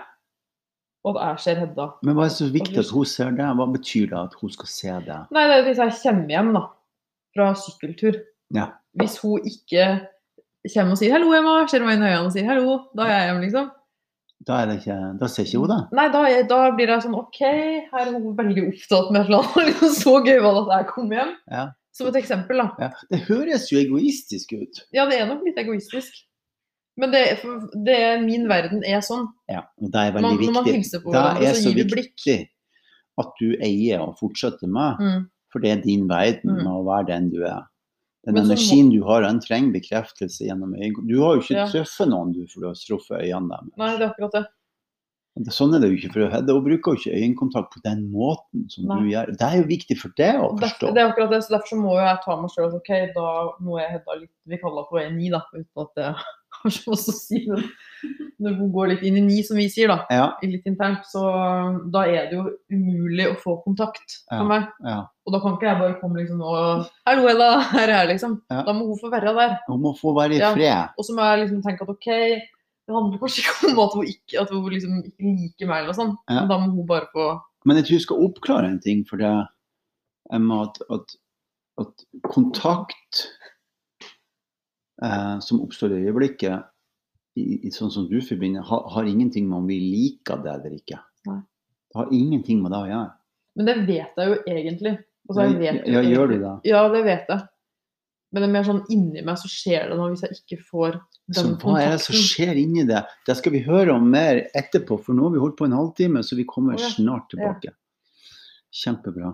[1.05, 1.85] og at jeg ser Hedda.
[2.05, 3.49] Men hva er så viktig at hun ser det?
[3.59, 5.19] Hva betyr det at hun skal se det?
[5.35, 6.63] Nei, det er hvis jeg kommer hjem da,
[7.37, 8.19] fra sykkeltur.
[8.57, 8.71] Ja.
[8.97, 9.85] Hvis hun ikke
[10.73, 13.13] kommer og sier 'hallo, Emma', ser meg inn i øynene og sier 'hallo', da er
[13.13, 13.69] jeg hjemme, liksom.
[14.45, 15.77] Da, er det ikke, da ser ikke hun det.
[15.95, 19.47] Nei, da, da blir jeg sånn OK, her er hun veldig opptatt med et eller
[19.47, 19.83] annet.
[20.03, 21.31] Så gøy var det at jeg kom hjem.
[21.49, 21.63] Ja.
[21.95, 22.67] Som et eksempel, da.
[22.83, 22.89] Ja.
[23.09, 24.81] Det høres jo egoistisk ut.
[24.93, 26.11] Ja, det er nok litt egoistisk.
[26.99, 27.21] Men det,
[27.87, 29.25] det, min verden er sånn.
[29.51, 30.75] Ja, og det er veldig Man, når man viktig.
[30.83, 32.11] hilser på Det hverandre, er så så gir du blikk.
[32.13, 32.37] viktig
[33.23, 35.25] at du eier og fortsetter med, Mm.
[35.51, 36.67] for det er din verden Mm.
[36.67, 37.63] å være den du er.
[38.25, 41.07] Den Men energien du har, den trenger bekreftelse gjennom øynene.
[41.07, 41.65] Du har jo ikke Ja.
[41.69, 43.77] truffet noen du for du har truffet øynene deres.
[43.77, 44.45] Nei, det er akkurat det.
[45.37, 46.29] Det- Sånn er det jo ikke for.
[46.31, 48.97] Hun bruker jo ikke øyekontakt på den måten som Nei.
[49.01, 49.25] du gjør.
[49.37, 50.93] Det er jo viktig for deg å forstå.
[50.95, 53.79] det er akkurat det, så Derfor så må jeg ta meg sjøl OK, da må
[53.81, 56.15] jeg Hedda litt Vi kaller henne på en ni, da, uten at det
[56.65, 57.41] har så masse å si.
[58.43, 61.21] Når hun går litt inn i ni, som vi sier, da, Ja, litt internt, så
[61.93, 64.43] da er det jo umulig å få kontakt Ja.
[64.43, 64.67] meg.
[64.83, 64.97] ja.
[65.25, 68.41] Og da kan ikke jeg bare komme liksom og 'Hallo, Ella, her er jeg', liksom.
[68.51, 69.57] Da må hun få være der.
[69.67, 70.89] Hun må få være i fred.
[70.99, 72.05] Og så må jeg liksom tenke at OK,
[72.85, 76.15] det handler kanskje ikke om at hun ikke, at hun liksom ikke liker meg, eller.
[76.29, 76.39] Ja.
[76.41, 79.17] Men da må hun bare få Men jeg tror jeg skal oppklare en ting for
[79.17, 79.47] deg,
[80.31, 80.63] Emma.
[80.67, 81.15] At, at,
[81.81, 83.25] at kontakt
[85.03, 86.71] eh, som oppstår i øyeblikket,
[87.35, 90.77] i, i, sånn som du forbinder, har, har ingenting med om vi liker det eller
[90.77, 91.01] ikke.
[91.27, 91.41] Nei.
[91.91, 93.09] Det har ingenting med det å gjøre.
[93.55, 94.95] Men det vet jeg jo egentlig.
[95.25, 96.53] Altså, jeg Ja, vet jo ja, gjør du det?
[96.69, 97.45] Ja, det vet jeg.
[98.35, 100.97] Men det er mer sånn inni meg så skjer det noe hvis jeg ikke får
[100.97, 102.99] den Så hva er det som skjer inni det?
[103.25, 106.23] Det skal vi høre om mer etterpå, for nå har vi holdt på en halvtime,
[106.25, 107.71] så vi kommer snart tilbake.
[108.75, 109.31] Kjempebra.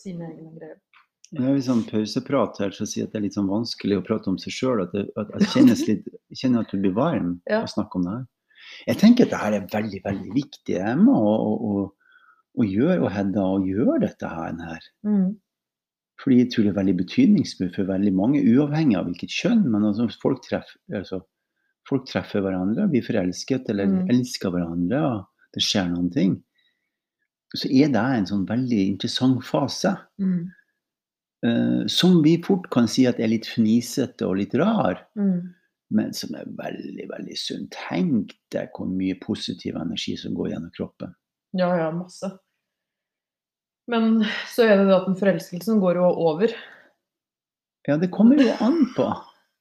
[0.00, 0.78] Sine egne greier.
[1.36, 4.04] Når vi sånn pauseprat her, så sier jeg at det er litt sånn vanskelig å
[4.06, 4.80] prate om seg sjøl.
[4.82, 7.60] At, at jeg kjennes litt, kjenner at du blir varm Ja.
[7.60, 8.24] av å snakke om det her.
[8.88, 13.62] Jeg tenker at det her er veldig, veldig viktig Emma, å, gjøre, og Hedda, å
[13.62, 14.80] gjøre dette her.
[15.06, 15.36] Mm.
[16.20, 19.62] Fordi jeg tror det er veldig betydningsfullt for veldig mange, uavhengig av hvilket kjønn.
[19.70, 21.22] Men altså, folk, treffer, altså,
[21.88, 24.10] folk treffer hverandre, blir forelsket eller Mm.
[24.10, 26.42] elsker hverandre, og det skjer noen ting.
[27.56, 29.96] Så er det en sånn veldig interessant fase.
[30.22, 30.50] Mm.
[31.46, 35.54] Uh, som vi fort kan si at er litt fnisete og litt rar, Mm.
[35.90, 37.64] men som er veldig, veldig sunn.
[37.72, 41.14] Tenk deg hvor mye positiv energi som går gjennom kroppen.
[41.56, 42.30] Ja, ja, masse.
[43.90, 44.20] Men
[44.52, 46.52] så er det det at den forelskelsen går jo over.
[47.88, 49.08] Ja, det kommer jo an på.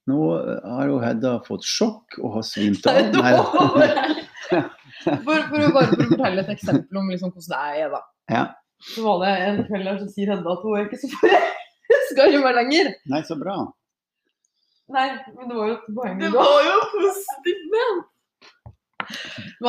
[0.09, 0.19] Nå
[0.65, 2.99] har jo Hedda fått sjokk og har svimt av.
[3.15, 4.18] Nei.
[5.25, 7.99] For, for, å- bare for å fortelle et eksempel om liksom hvordan det er, da.
[8.33, 8.41] Ja.
[8.93, 12.25] Så var det en kveld der så sier Hedda at hun er ikke så forelska
[12.33, 12.89] i meg lenger.
[13.11, 13.55] Nei, så bra.
[14.95, 15.05] Nei,
[15.37, 16.15] men det var jo et poeng.
[16.23, 18.07] Det var jo positivt ment!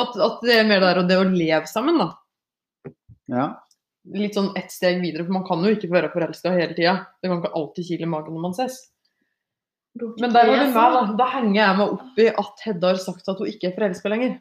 [0.01, 2.09] At, at det er mer der og det å leve sammen, da.
[3.31, 3.45] Ja.
[4.17, 6.95] Litt sånn ett steg videre, for man kan jo ikke være forelska hele tida.
[7.21, 8.79] Det kan ikke alltid kile i magen når man ses.
[9.99, 11.01] Men der var du med, da.
[11.19, 14.13] Da henger jeg meg opp i at Hedda har sagt at hun ikke er forelska
[14.13, 14.37] lenger.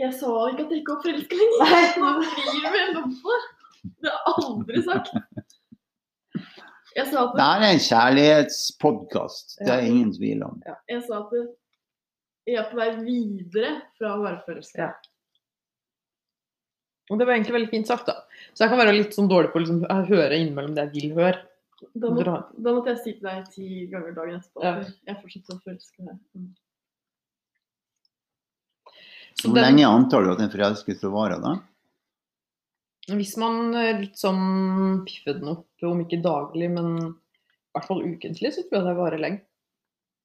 [0.00, 1.54] Jeg sa ikke at jeg ikke var forelska lenger.
[1.62, 1.78] Det har
[4.02, 5.14] jeg aldri sagt.
[6.92, 9.56] Jeg sa at, Det er en kjærlighetspodkast.
[9.62, 10.60] Det er ingen tvil om.
[10.90, 11.32] jeg sa at
[12.46, 14.88] jeg er på vei videre fra å være forelska.
[14.88, 14.90] Ja.
[17.10, 18.24] Og det var egentlig veldig fint sagt, da.
[18.52, 21.16] Så jeg kan være litt sånn dårlig på å liksom, høre innimellom det jeg vil
[21.20, 21.40] høre.
[21.94, 24.74] Da, må, da måtte jeg si til deg ti ganger dagen etterpå Ja.
[25.08, 26.18] jeg fortsetter å forelske deg.
[26.36, 26.50] Mm.
[29.40, 31.54] Så Hvor den- lenge antar du at en forelskelse varer, da?
[33.10, 38.02] Hvis man eh, litt sånn piffer den opp, om ikke daglig, men i hvert fall
[38.04, 39.40] ukentlig, så tror jeg det varer lenge.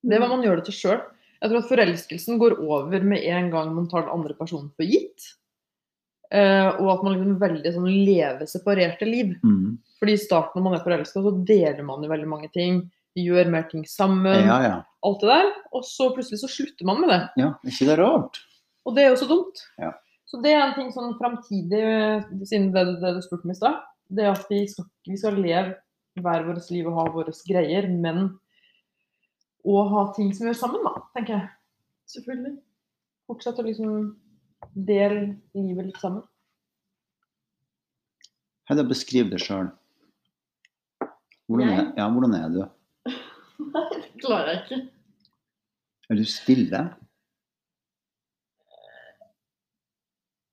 [0.03, 1.01] Det er hva man gjør det til sjøl.
[1.41, 4.85] Jeg tror at forelskelsen går over med en gang man tar den andre personen for
[4.85, 5.33] gitt.
[6.29, 9.35] Eh, og at man liksom veldig sånn lever separerte liv.
[9.43, 9.77] Mm.
[9.97, 12.83] Fordi i starten når man er forelska, så deler man jo veldig mange ting.
[13.17, 14.45] Gjør mer ting sammen.
[14.45, 14.75] Ja, ja.
[15.07, 15.47] Alt det der.
[15.73, 17.21] Og så plutselig så slutter man med det.
[17.41, 17.53] ja.
[17.65, 18.37] Ikke det rart?
[18.85, 19.63] Og det er jo så dumt.
[19.81, 19.91] Ja.
[20.27, 21.81] Så det er en ting sånn framtidig,
[22.45, 23.81] siden det, det du spurte om i stad,
[24.11, 25.77] det er at vi skal, vi skal leve
[26.19, 28.29] hver vårt liv og ha våre greier, men
[29.67, 31.49] å ha ting som vi gjør sammen, da, tenker jeg.
[32.11, 32.53] Selvfølgelig.
[33.27, 33.93] Fortsett å liksom
[34.87, 35.21] dele
[35.57, 36.23] livet litt sammen.
[38.67, 39.69] Hedda, beskriv det sjøl.
[41.47, 42.61] Hvordan, er- ja, hvordan er du?
[43.07, 44.79] Nei, det klarer jeg ikke.
[46.09, 46.81] Er du stille?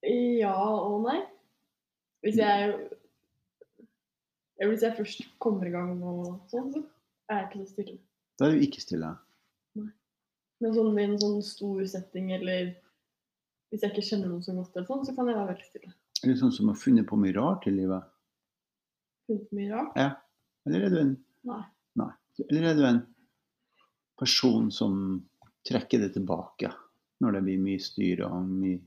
[0.05, 1.21] Ja og nei.
[2.25, 2.75] Hvis jeg
[4.65, 6.81] Hvis jeg først kommer i gang og sånn, så
[7.29, 7.99] er jeg ikke så stille.
[8.39, 9.11] Da er du ikke stille.
[9.79, 9.89] Nei.
[10.63, 12.71] Men sånn i en sånn stor setting, eller
[13.73, 15.91] hvis jeg ikke kjenner noen så godt, eller sånn, så kan jeg være veldig stille.
[16.23, 18.07] Er du sånn som har funnet på mye rart i livet?
[19.29, 19.99] Funnet mye rart.
[20.67, 21.13] Eller er du en,
[21.49, 21.63] Nei.
[22.01, 22.11] nei.
[22.49, 23.01] Eller er du en
[24.21, 24.95] person som
[25.69, 26.71] trekker det tilbake
[27.25, 28.81] når det blir mye styr og mye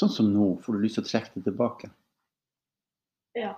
[0.00, 1.88] Sånn som nå, får du lyst til å trekke det tilbake.
[3.36, 3.50] Ja.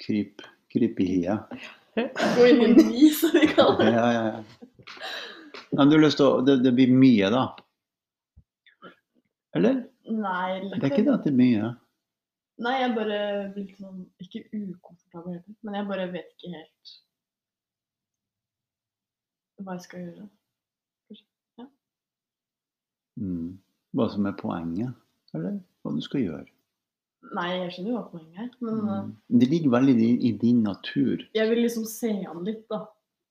[0.00, 1.36] Kryp, kryp i hia.
[1.94, 3.90] Gå i en ni, som vi kaller det.
[3.94, 4.88] Ja, ja, ja.
[5.76, 7.44] Men du har lyst til å det, det blir mye, da?
[9.54, 9.84] Eller?
[10.10, 11.70] Nei, Det er ikke det at det er mye.
[12.62, 13.18] Nei, jeg bare
[13.54, 16.92] blir litt sånn Ikke ukomfortabel men jeg bare vet ikke helt
[19.64, 20.24] hva jeg skal gjøre.
[23.20, 23.52] Mm.
[23.94, 24.96] Hva som er poenget,
[25.34, 26.48] eller hva du skal gjøre.
[27.34, 29.12] Nei, jeg skjønner jo hva poenget er, men Mm.
[29.40, 31.22] Det ligger veldig i, i din natur.
[31.34, 32.80] jeg vil liksom se an litt, da.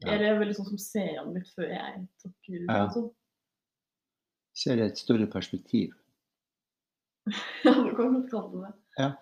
[0.04, 0.14] Ja.
[0.14, 2.86] Eller jeg vil liksom som se an litt før jeg takker Ja.
[2.86, 3.12] og sånn.
[4.56, 5.94] Ser et større perspektiv.
[7.64, 8.83] Ja, du kan godt kalle det det.
[9.00, 9.14] Ja.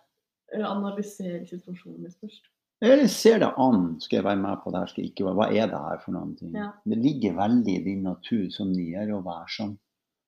[0.51, 2.49] Eller analysere situasjonen først.
[2.81, 3.83] Eller ser det an.
[4.01, 4.89] Skal jeg være med på det her?
[4.89, 5.37] Skal jeg ikke være?
[5.37, 6.55] Hva er det her for noen ting?
[6.57, 6.71] Ja.
[6.83, 9.75] Det ligger veldig i din natur som nier å være sånn.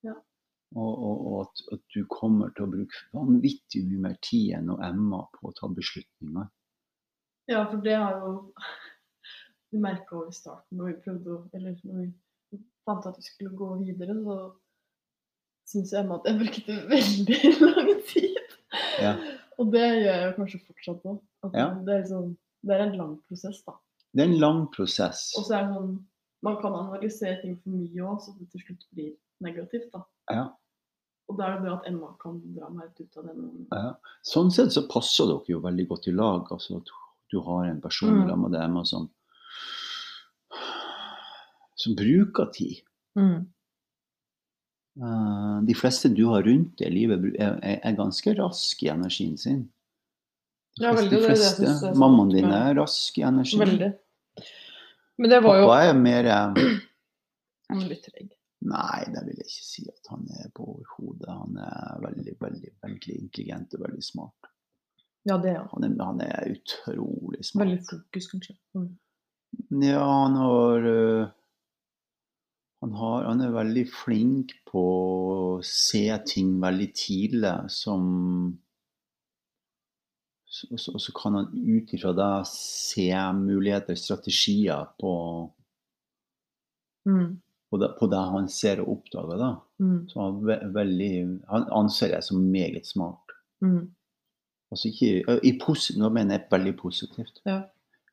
[0.06, 0.14] Ja.
[0.78, 4.72] Og, og, og at, at du kommer til å bruke vanvittig mye mer tid enn
[4.74, 6.50] og Emma på å ta beslutninger.
[7.50, 8.34] Ja, for det har jo
[9.74, 13.56] Vi merka i starten når vi prøvde å Eller når vi fant at vi skulle
[13.58, 14.38] gå videre, så
[15.72, 18.58] syns Emma at jeg brukte veldig lang tid.
[19.02, 19.14] Ja.
[19.60, 21.18] Og det gjør jeg kanskje fortsatt nå.
[21.54, 21.68] Ja.
[21.86, 22.34] det, sånn,
[22.64, 23.74] det er en lang prosess, da.
[24.14, 25.34] Det er en lang prosess.
[25.38, 25.94] Og så er det sånn
[26.44, 29.14] Man kan analysere ting for mye òg, så det til slutt blir
[29.46, 30.02] negativt, da.
[30.30, 30.42] Ja.
[31.32, 33.46] Og da er det bra at Emma kan dra meg ut av den.
[33.72, 33.94] Ja.
[34.28, 36.50] Sånn sett så passer dere jo veldig godt i lag.
[36.52, 36.92] Altså at
[37.32, 38.28] du har en person Mm.
[38.30, 39.08] sammen med Emma som,
[41.76, 42.82] som bruker tid.
[43.16, 43.48] Mm.
[45.02, 49.64] Eh, de fleste du har rundt deg i livet, er, ganske raske i energien sin.
[50.78, 53.66] De Ja, fleste, veldig, de fleste synes er så mammaen din er rask i energien.
[53.66, 53.92] Veldig.
[55.22, 56.64] Men det var jo Pappa er mer eh,
[57.70, 58.32] Han er litt treg.
[58.64, 61.28] Nei, det vil jeg ikke si at han er på overhodet.
[61.28, 64.50] Han er veldig, veldig, veldig intelligent og veldig smart.
[65.28, 65.72] Ja, det er han.
[65.74, 67.66] Han er, han er utrolig smart.
[67.66, 68.56] Veldig fokus, kanskje.
[68.78, 68.92] Mm.
[69.84, 71.26] Ja, han har, øh,
[72.84, 78.60] han har Han er veldig flink på å se ting veldig tidlig som
[80.54, 85.14] så- Og så, så kan han ut ifra det se muligheter, strategier på,
[87.08, 87.42] Mm.
[87.72, 89.38] på, det, på det han ser og oppdager.
[89.38, 89.50] da.
[89.82, 90.08] Mm.
[90.10, 93.34] Så han, ve veldig, han anser jeg som meget smart.
[93.62, 93.90] Mm.
[94.72, 95.60] Altså ikke, i i
[96.00, 97.42] Nå mener jeg veldig positivt.
[97.46, 97.58] Ja.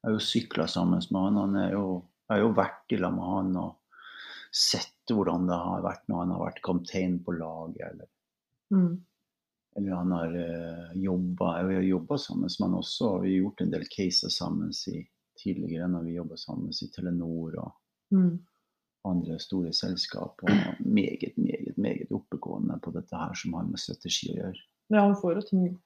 [0.03, 1.37] Jeg har jo sykla sammen med han.
[1.37, 3.77] han er jo, jeg har jo vært i lag med han og
[4.53, 7.91] sett hvordan det har vært når han har vært kaptein på laget.
[7.93, 8.07] Eller,
[8.73, 9.01] Mm.
[9.77, 13.11] eller han har uh, jobba Vi har jobba sammen men også.
[13.13, 15.07] har Vi gjort en del caser sammen i,
[15.39, 17.73] tidligere når vi jobba sammen i Telenor og
[18.13, 18.39] Mm.
[19.05, 20.43] andre store selskap.
[20.43, 20.51] Og
[20.85, 24.61] meget, meget, meget oppegående på dette her som har med strategi å gjøre.
[24.91, 25.77] Ja, han får jo ting gjort.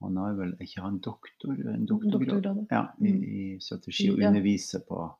[0.00, 2.66] Han har vel ikke han doktor, en doktorgrad Doktorgrad.
[2.70, 3.22] ja, i, Mm.
[3.24, 4.28] i strategi og Ja.
[4.28, 5.12] underviser på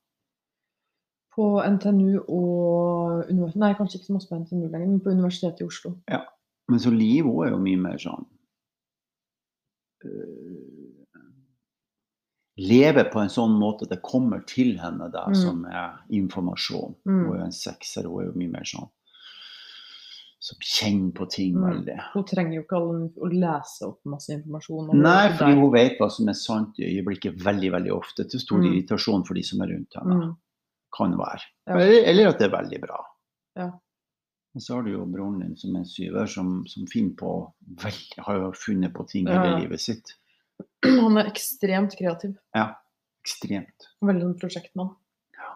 [1.34, 5.60] På NTNU og universitetet Nei, kanskje ikke så masse på NTNU lenger, men på Universitetet
[5.62, 5.94] i Oslo.
[6.10, 6.22] Ja.
[6.68, 8.26] Men så Liv òg er jo mye mer sånn
[10.04, 11.08] uh,
[12.60, 15.34] Leve på en sånn måte at det kommer til henne der Mm.
[15.40, 16.94] som er informasjon.
[17.08, 17.24] Mm.
[17.24, 18.90] Hun er jo en sekser, hun er jo mye mer sånn
[20.42, 21.64] som kjenner på ting Mm.
[21.70, 21.98] veldig.
[22.12, 24.90] Hun trenger jo ikke alle å lese opp masse informasjon.
[25.00, 28.58] Nei, fordi hun vet hva som er sant i øyeblikket veldig veldig ofte, til stor
[28.58, 28.66] Mm.
[28.72, 30.14] irritasjon for de som er rundt henne.
[30.26, 30.36] mm.
[30.92, 31.40] Kan være.
[31.66, 31.78] Ja.
[31.78, 32.98] Eller, eller at det er veldig bra.
[33.58, 33.70] Ja.
[34.52, 37.30] Og så har du jo broren din som er syver, som, som finner på
[37.80, 39.60] vel, har funnet på ting hele ja.
[39.62, 40.12] livet sitt.
[40.84, 42.34] Han er ekstremt kreativ.
[42.56, 42.66] Ja,
[43.24, 43.88] ekstremt.
[44.04, 44.92] Veldig en prosjektmann.
[45.38, 45.54] Ja.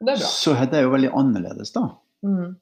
[0.00, 0.30] Det er bra.
[0.32, 1.84] Så Hedda er jo veldig annerledes, da.
[2.24, 2.56] Mm.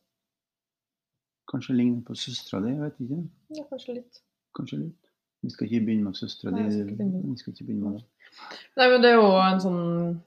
[1.52, 3.20] Kanskje ligner på søstera di, jeg vet ikke.
[3.58, 4.22] Ja, kanskje litt.
[4.56, 5.12] Kanskje litt.
[5.42, 6.66] Vi skal ikke begynne med søstera di.
[6.66, 8.06] Vi skal ikke begynne med det.
[8.78, 9.80] Nei, men det er jo en sånn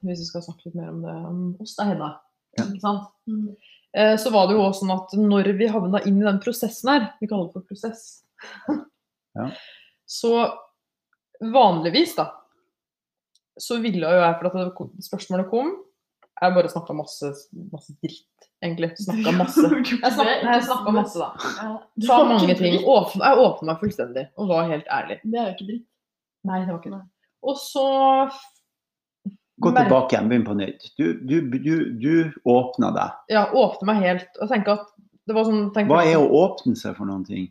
[0.06, 2.10] Hvis vi skal snakke litt mer om det om oss, da, Hedda.
[2.60, 2.66] Ja.
[2.68, 3.08] Ikke sant?
[3.28, 3.48] Mm.
[3.96, 6.92] Eh, så var det jo også sånn at når vi havna inn i den prosessen
[6.92, 8.06] her, vi kaller det for prosess,
[9.36, 9.50] Ja.
[10.08, 10.32] så
[11.42, 12.30] vanligvis, da,
[13.60, 14.56] så ville jo jeg, for at
[14.96, 15.74] det spørsmålet kom
[16.42, 17.30] Jeg bare snakka masse,
[17.72, 18.90] masse dritt, egentlig.
[19.00, 19.62] Snakka masse.
[19.72, 20.12] Jeg
[20.68, 21.70] snakka, masse, da.
[21.96, 22.76] Det Sa mange ting.
[22.84, 25.22] Åpne, jeg åpna meg fullstendig og var helt ærlig.
[25.24, 25.86] Det er jo ikke dritt.
[26.46, 27.00] Nei, det var ikke det.
[27.46, 27.86] Og så
[29.62, 30.82] Gå tilbake igjen, begynn på nytt.
[31.00, 33.14] Du, du, du, du åpna deg.
[33.32, 34.26] Ja, åpne meg helt.
[34.44, 34.90] Og tenke at
[35.26, 37.46] det var sånn Hva er å åpne seg for noen ting?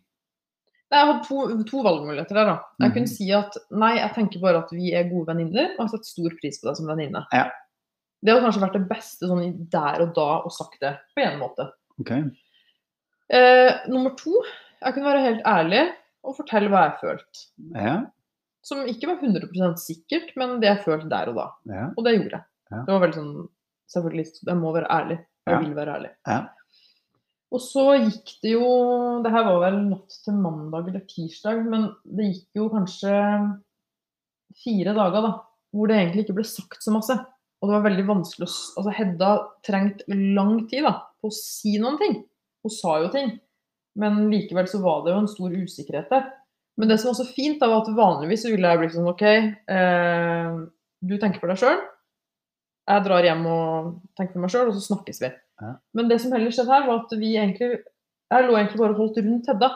[0.93, 2.51] Jeg hadde to, to valgmuligheter der.
[2.53, 2.57] da.
[2.79, 2.95] Jeg Mhm.
[2.95, 6.05] kunne si at nei, jeg tenker bare at vi er gode venninner, og har satt
[6.07, 7.25] stor pris på deg som venninne.
[7.33, 7.49] Ja.
[8.23, 11.41] Det hadde kanskje vært det beste sånn der og da å sagt det på en
[11.41, 11.67] måte.
[12.01, 12.23] Okay.
[13.33, 14.37] Eh, nummer to,
[14.85, 15.83] jeg kunne være helt ærlig
[16.23, 17.45] og fortelle hva jeg følte.
[17.75, 17.97] Ja.
[18.65, 21.47] Som ikke var 100 sikkert, men det jeg følte der og da.
[21.69, 21.87] Ja.
[21.93, 22.49] Og det gjorde jeg.
[22.73, 22.81] Ja.
[22.81, 23.35] Det var veldig sånn
[23.95, 25.19] Selvfølgelig, jeg må være ærlig.
[25.45, 26.11] Jeg vil være ærlig.
[26.25, 26.39] Ja.
[27.55, 28.69] Og så gikk det jo
[29.23, 33.13] Det her var vel natt til mandag eller tirsdag, men det gikk jo kanskje
[34.65, 35.31] fire dager da,
[35.75, 37.17] hvor det egentlig ikke ble sagt så masse.
[37.61, 39.31] Og det var veldig vanskelig å Altså, Hedda
[39.67, 42.19] trengte lang tid da, på å si noen ting.
[42.65, 43.35] Hun sa jo ting,
[44.01, 46.29] men likevel så var det jo en stor usikkerhet der.
[46.77, 49.23] Men det som var så fint, da, var at vanligvis ville jeg blitt sånn OK,
[49.23, 50.57] eh,
[51.07, 51.81] du tenker på deg sjøl.
[52.91, 55.31] Jeg drar hjem og tenker på meg sjøl, og så snakkes vi.
[55.63, 55.71] Ja.
[55.95, 57.71] Men det som heller skjedde her, var at vi egentlig
[58.33, 59.69] Jeg lå egentlig bare holdt rundt Hedda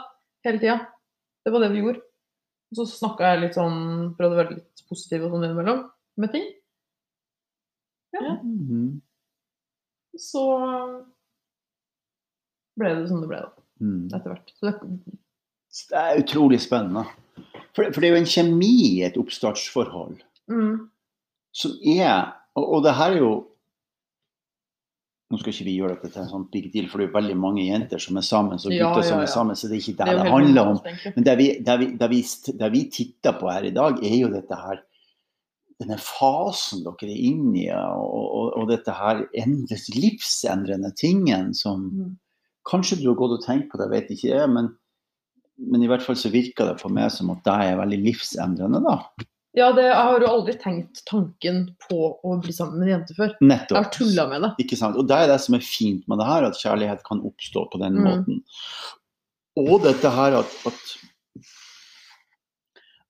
[0.44, 0.76] hele tida.
[1.44, 2.00] Det var det vi gjorde.
[2.72, 3.76] Og Så snakka jeg litt sånn,
[4.18, 5.84] prøvde å være litt positiv og sånn innimellom
[6.18, 6.48] med ting.
[8.18, 9.00] Mhm.
[10.18, 10.42] Så
[12.78, 14.06] ble det som det ble, da, Mm.
[14.08, 14.52] etter hvert.
[14.58, 15.18] Så det,
[15.68, 17.04] Det er utrolig spennende.
[17.76, 20.16] For, for det er jo en kjemi i et oppstartsforhold
[20.50, 20.88] mm,
[21.54, 23.32] som er Og, og det her er jo
[25.28, 27.16] Nå skal ikke vi gjøre dette til en sånn big deal, for det er jo
[27.18, 29.82] veldig mange jenter som er sammen, og Ja, gutter som er sammen, så det er
[29.82, 30.78] ikke det det det, handler om.
[31.18, 32.20] Men det vi, det, vi, det, vi,
[32.62, 34.80] det vi titter på her i dag, er jo dette her
[35.78, 39.20] denne fasen dere er inne i, og, og, og dette her
[39.98, 42.16] livsendrende tingen som Mm.
[42.68, 44.66] Kanskje du har gått og tenkt på det, vet ikke jeg, men,
[45.58, 48.80] men i hvert fall så virker det for meg som at det er veldig livsendrende,
[48.84, 48.98] da.
[49.56, 53.14] Ja, det, jeg har jo aldri tenkt tanken på å bli sammen med en jente
[53.16, 53.32] før.
[53.42, 53.74] Nettopp.
[53.74, 54.50] Jeg har tulla med det.
[54.62, 54.94] Ikke sant?
[55.00, 57.80] Og det er det som er fint med det her, at kjærlighet kan oppstå på
[57.82, 58.04] den Mm.
[58.06, 58.42] måten.
[59.58, 60.82] Og dette her at, at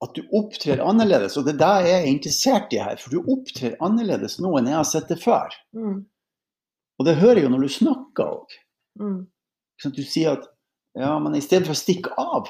[0.01, 3.01] at du opptrer annerledes, og det er det jeg er interessert i her.
[3.03, 5.51] For du opptrer annerledes nå enn jeg har sett det før.
[5.74, 6.05] Mm,
[7.01, 8.55] Og det hører jeg jo når du snakker òg.
[9.03, 9.18] mm.
[9.94, 10.46] Du sier at
[10.99, 12.49] ja, men i stedet for å stikke av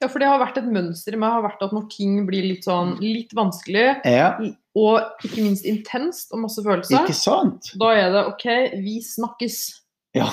[0.00, 2.46] Ja, for det har vært et mønster i meg har vært at når ting blir
[2.46, 4.30] litt sånn litt vanskelig, ja,
[4.74, 7.72] og ikke minst intenst og masse følelser, Ikke sant?
[7.78, 8.46] da er det OK,
[8.80, 9.58] vi snakkes.
[10.16, 10.30] Ja.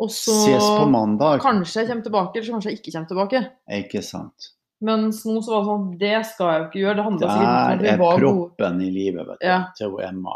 [0.00, 1.38] Og så Ses på mandag.
[1.44, 3.42] kanskje jeg kommer tilbake, eller så kanskje jeg ikke kommer tilbake.
[3.78, 4.48] Ikke sant.
[4.84, 6.96] Mens nå så var det sånn Det skal jeg jo ikke gjøre.
[6.96, 8.24] Det handla sikkert om at Der er gode.
[8.24, 9.60] proppen i livet vet du, Ja.
[9.78, 10.34] til Emma.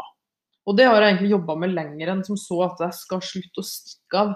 [0.69, 3.59] Og det har jeg egentlig jobba med lenger enn som så at jeg skal slutte
[3.59, 4.35] å stikke av.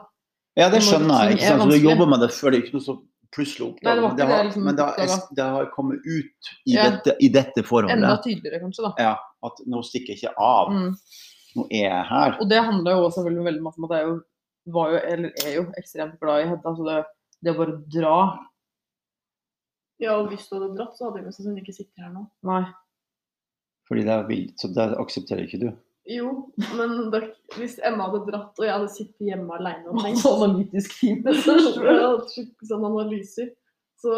[0.60, 1.38] Ja, det skjønner jeg.
[1.40, 1.64] ikke sant?
[1.66, 2.96] Så du jobber med det før det er ikke noe så
[3.34, 6.76] plutselig oppdager det Men har, det liksom men det, har, det har kommet ut i,
[6.76, 6.84] Ja.
[6.92, 7.96] dette, i dette forholdet.
[7.98, 8.84] Enda tydeligere, kanskje.
[8.86, 8.92] da.
[9.02, 9.14] Ja,
[9.50, 10.70] at nå stikker jeg ikke av.
[10.70, 10.92] Mm.
[11.58, 12.38] Nå er jeg her.
[12.42, 14.14] Og det handler jo også selvfølgelig veldig masse om at jeg jo
[14.78, 16.76] var jo, eller er jo ekstremt glad i Hedda.
[16.78, 17.00] Så det,
[17.44, 18.14] det å bare dra
[20.04, 22.26] Ja, og hvis du hadde dratt, så hadde jeg mest sannsynlig ikke sittet her nå.
[22.50, 22.62] Nei.
[23.90, 25.68] Fordi det er vilt, så det aksepterer ikke du.
[26.10, 26.30] Jo,
[26.76, 27.22] men da,
[27.56, 31.30] hvis Emma hadde dratt, og jeg hadde sittet hjemme alene og tenkt Så analytisk fint.
[31.46, 33.54] så hadde sånn analyser,
[34.04, 34.16] så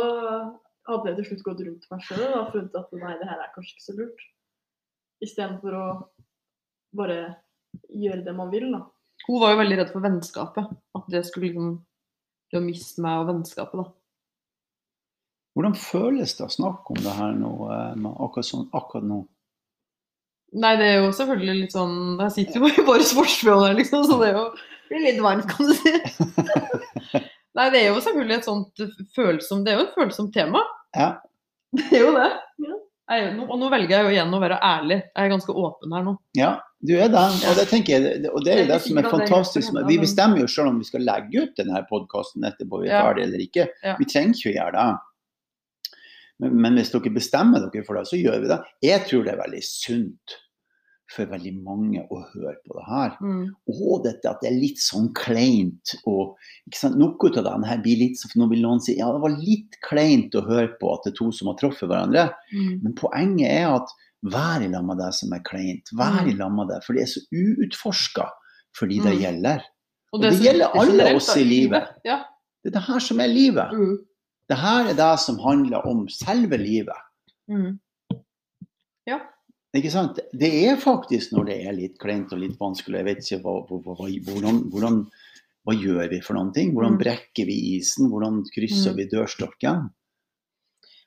[0.90, 3.52] hadde jeg til slutt gått rundt meg sjøl og funnet at nei, det her er
[3.54, 4.26] kanskje ikke så lurt.
[5.26, 5.86] Istedenfor å
[6.98, 7.20] bare
[7.90, 8.82] gjøre det man vil, da.
[9.26, 10.74] Hun var jo veldig redd for vennskapet.
[10.98, 11.76] At det skulle liksom
[12.54, 13.86] Det å miste meg og vennskapet, da.
[15.56, 18.12] Hvordan føles det å snakke om det her nå, Emma?
[18.22, 19.18] Akkurat, sånn, akkurat nå?
[20.54, 24.06] Nei, det er jo selvfølgelig litt sånn Jeg sitter jo i bare sportsforhold her, liksom,
[24.08, 24.46] så det er jo
[24.90, 25.92] blir litt varmt, kan du si.
[27.58, 28.84] Nei, det er jo selvfølgelig et sånt
[29.16, 30.62] følsomt Det er jo et følsomt tema.
[30.96, 31.16] Ja.
[31.76, 32.28] Det er jo det.
[32.64, 32.76] Ja.
[33.16, 34.96] Jeg, og nå velger jeg jo igjen å være ærlig.
[35.12, 36.14] Jeg er ganske åpen her nå.
[36.40, 37.26] Ja, du er det.
[37.50, 39.76] Og det tenker jeg, og det er jo det som er det fantastisk.
[39.90, 43.04] Vi bestemmer jo selv om vi skal legge ut denne podkasten etterpå vi er Ja.
[43.06, 43.68] ferdig eller ikke.
[43.84, 43.94] Ja.
[44.00, 44.88] Vi trenger ikke å gjøre det.
[46.40, 48.58] Men, men hvis dere bestemmer dere for det, så gjør vi det.
[48.84, 50.36] Jeg tror det er veldig sunt
[51.16, 53.12] for veldig mange å høre på det her.
[53.22, 53.44] Mm.
[53.70, 55.94] Og dette at det er litt sånn kleint.
[56.10, 56.34] og
[56.98, 60.34] Noe av det her blir litt sånn vil noen si ja, det var litt kleint
[60.36, 62.32] å høre på at det er to som har truffet hverandre.
[62.52, 62.82] Mm.
[62.84, 63.94] Men poenget er at
[64.26, 65.94] vær i lag med det som er kleint.
[65.94, 66.30] Vær Mm.
[66.32, 68.26] i lag med det, for det er så uutforska
[68.74, 69.22] for de det Mm.
[69.22, 69.62] gjelder.
[70.12, 71.88] Og Og det gjelder alle oss i livet.
[72.04, 72.24] Ja.
[72.64, 73.72] Det er det her som er livet.
[73.72, 73.98] Mm.
[74.50, 77.02] Det her er det som handler om selve livet.
[77.50, 77.80] Mm.
[79.76, 80.20] Ikke sant?
[80.32, 83.56] Det er faktisk når det er litt kleint og litt vanskelig, jeg vet ikke hva,
[83.68, 85.00] hva, hva, hvordan, hvordan,
[85.68, 86.72] hva gjør vi for noen ting?
[86.72, 87.02] Hvordan Mm.
[87.02, 88.08] brekker vi isen?
[88.08, 88.96] Hvordan krysser Mm.
[89.02, 89.90] vi dørstokken?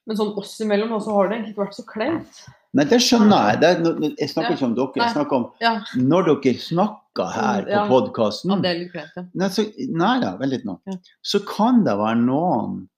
[0.06, 2.42] Men sånn oss imellom også har det egentlig ikke vært så kleint.
[2.74, 3.60] Nei, det skjønner jeg.
[3.60, 4.56] Det, er jeg snakker Ja.
[4.56, 7.88] ikke om dere, jeg snakker om Ja, når dere snakker her på Ja.
[7.88, 8.62] podkasten.
[8.62, 8.72] ja
[9.16, 9.24] ja.
[9.34, 9.48] Nei,
[9.88, 10.78] nei da, vent litt nå.
[10.86, 10.92] Ja.
[11.24, 12.88] Så kan det være noen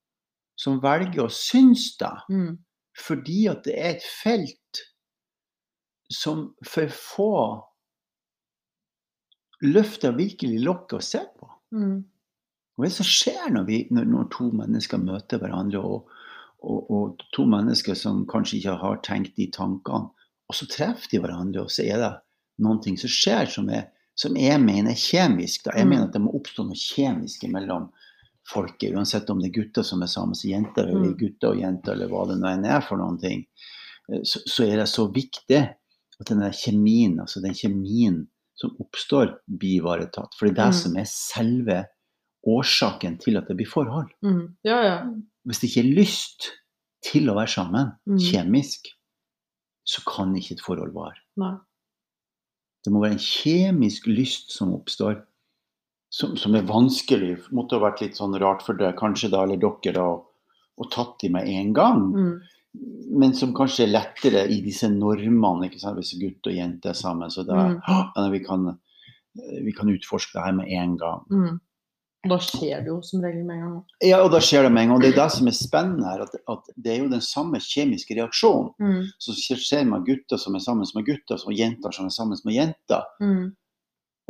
[0.61, 2.58] som velger å synes det, Mm.
[3.06, 4.82] fordi at det er et felt
[6.12, 7.32] som for få
[9.62, 11.48] løfter virkelig lokket å se på.
[11.76, 11.98] Mm.
[12.76, 16.08] Hva er det som skjer når, vi, når, når to mennesker møter hverandre, og,
[16.64, 20.11] og, og to mennesker som kanskje ikke har tenkt de tankene,
[20.50, 22.12] og så treffer de hverandre, og så er det
[22.64, 23.84] noen ting som skjer som, er,
[24.18, 25.66] som jeg mener er kjemisk.
[25.68, 25.76] Da.
[25.78, 25.92] Jeg Mm.
[25.94, 27.90] mener at det må oppstå noe kjemisk mellom
[28.49, 31.18] folket, uansett om det er gutter som er som jenter, eller Mm.
[31.18, 33.47] gutter og jenter, eller hva det nå enn er for noen ting.
[34.12, 35.61] Eh, Så, så er det så viktig
[36.20, 38.26] at den der kjemien, altså den kjemien
[38.57, 40.34] som oppstår, blir ivaretatt.
[40.36, 40.80] For det er det Mm.
[40.82, 41.86] som er selve
[42.47, 44.11] årsaken til at det blir forhold.
[44.24, 44.57] Mm.
[44.64, 45.05] Ja, ja.
[45.47, 46.51] Hvis det ikke er lyst
[47.03, 48.18] til å være sammen Mm.
[48.18, 48.88] kjemisk,
[49.86, 51.16] så kan ikke et forhold vare.
[51.36, 51.57] Nei.
[52.84, 55.22] Det må være en kjemisk lyst som oppstår,
[56.11, 57.36] som, som er vanskelig.
[57.54, 60.08] Måtte ha vært litt sånn rart for deg, kanskje da, eller dere da,
[60.80, 62.02] og tatt i med en gang.
[62.14, 62.34] Mm.
[63.20, 65.66] Men som kanskje er lettere i disse normene.
[65.68, 65.98] ikke sant?
[65.98, 68.30] Hvis gutt og jente er sammen, så da Mm.
[68.32, 71.24] vi, kan, eh, vi kan utforske det her med en gang.
[71.30, 71.61] Mm.
[72.28, 73.84] Da skjer det jo som regel med en gang.
[74.04, 74.96] Ja, og da skjer det med en gang.
[74.98, 77.56] og Det er det som er spennende her, at, at det er jo den samme
[77.58, 79.06] kjemiske reaksjonen Mm.
[79.18, 82.54] som skjer med gutter som er sammen med gutter, og jenter som er sammen med
[82.54, 83.02] jenter.
[83.22, 83.56] Mm.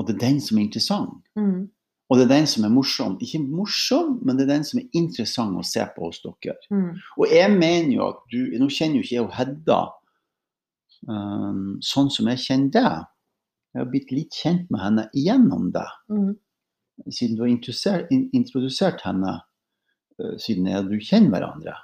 [0.01, 1.21] Og det er den som er interessant.
[1.37, 1.69] Mm.
[2.11, 3.19] Og det er den som er morsom.
[3.23, 6.57] Ikke morsom, men det er den som er interessant å se på hos dere.
[6.73, 6.89] Mm.
[7.21, 9.81] Og jeg mener jo at du Nå kjenner jo ikke jeg og Hedda
[11.07, 13.07] um, sånn som jeg kjenner deg.
[13.71, 16.35] Jeg har blitt litt kjent med henne gjennom deg, Mm.
[17.07, 21.77] siden du har introdusert, in, introdusert henne uh, siden jeg du kjenner hverandre.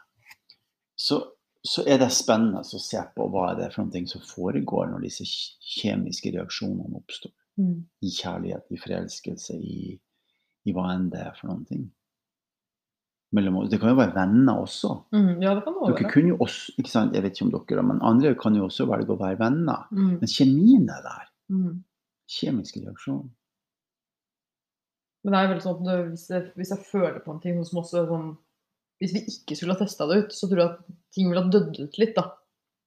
[0.98, 1.22] Så,
[1.62, 5.06] så er det spennende å se på hva er det for noe som foregår når
[5.06, 5.24] disse
[5.78, 7.32] kjemiske reaksjonene oppstår.
[7.56, 7.76] Mm.
[8.04, 9.94] I kjærlighet, i forelskelse, i,
[10.66, 11.86] i hva enn det er for noen ting.
[13.34, 13.58] Mellom.
[13.68, 14.92] Det kan jo være venner også.
[15.14, 15.32] Mm.
[15.42, 17.86] Ja, det kan det Dere kunne jo også, ikke sant, Jeg vet ikke om dere,
[17.88, 19.88] men andre kan jo også velge å være venner.
[19.90, 20.12] Mm.
[20.20, 21.26] Men kjemien er der.
[21.52, 21.74] Mm.
[22.36, 23.26] Kjemisk reaksjon.
[25.26, 27.80] Men det er veldig sånn at hvis jeg, hvis jeg føler på en ting som
[27.80, 28.28] også sånn
[29.02, 31.50] Hvis vi ikke skulle ha testa det ut, så tror jeg at ting ville ha
[31.52, 32.30] dødd ut litt da,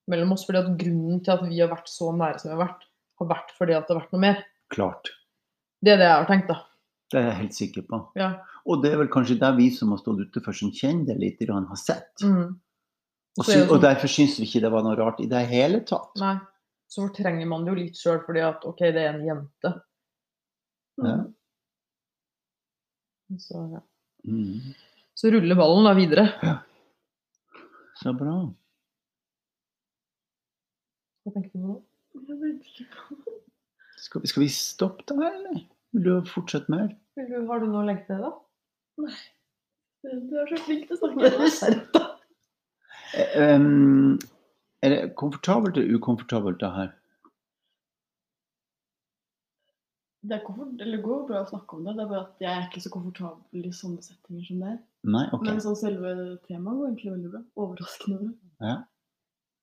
[0.09, 0.45] mellom oss.
[0.47, 2.87] fordi at grunnen til at vi har vært så nære som vi har vært,
[3.19, 4.39] har vært fordi at det har vært noe mer.
[4.73, 5.09] Klart.
[5.81, 6.59] Det er det jeg har tenkt, da.
[7.09, 7.99] Det er jeg helt sikker på.
[8.19, 8.31] Ja.
[8.69, 11.39] Og det er vel kanskje det vi som har stått utenfor som kjenner det litt,
[11.47, 12.21] grann har sett.
[12.21, 12.59] Mm.
[13.39, 15.79] Og, Så og sånn- derfor syns vi ikke det var noe rart i det hele
[15.87, 16.11] tatt.
[16.21, 16.35] Nei.
[16.89, 19.73] Så fortrenger man det jo litt sjøl fordi at OK, det er en jente.
[20.99, 21.17] Ja.
[23.37, 23.81] Så, ja.
[24.27, 24.73] Mm.
[25.15, 26.25] så ruller ballen da videre.
[28.01, 28.35] Så bra.
[31.23, 31.75] Hva tenker du nå?
[33.99, 35.59] Skal vi, skal vi stoppe der, eller?
[35.93, 36.91] Vil du fortsette mer?
[37.17, 38.31] Vil du- Har du noe å legge til da?
[39.03, 39.15] Nei.
[40.03, 42.05] Du er så flink til å snakke.
[43.35, 44.19] Um,
[44.85, 46.93] er det komfortabelt eller ukomfortabelt, det her?
[50.21, 52.51] Det er eller det går bra å snakke om det, det er bare at jeg
[52.51, 54.73] er ikke så komfortabel i sånne settinger som det.
[55.07, 55.25] Nei?
[55.31, 55.45] OK.
[55.47, 56.11] Men sånn selve
[56.47, 57.41] temaet går egentlig veldig bra.
[57.63, 58.33] Overraskende bra.
[58.67, 58.77] Ja,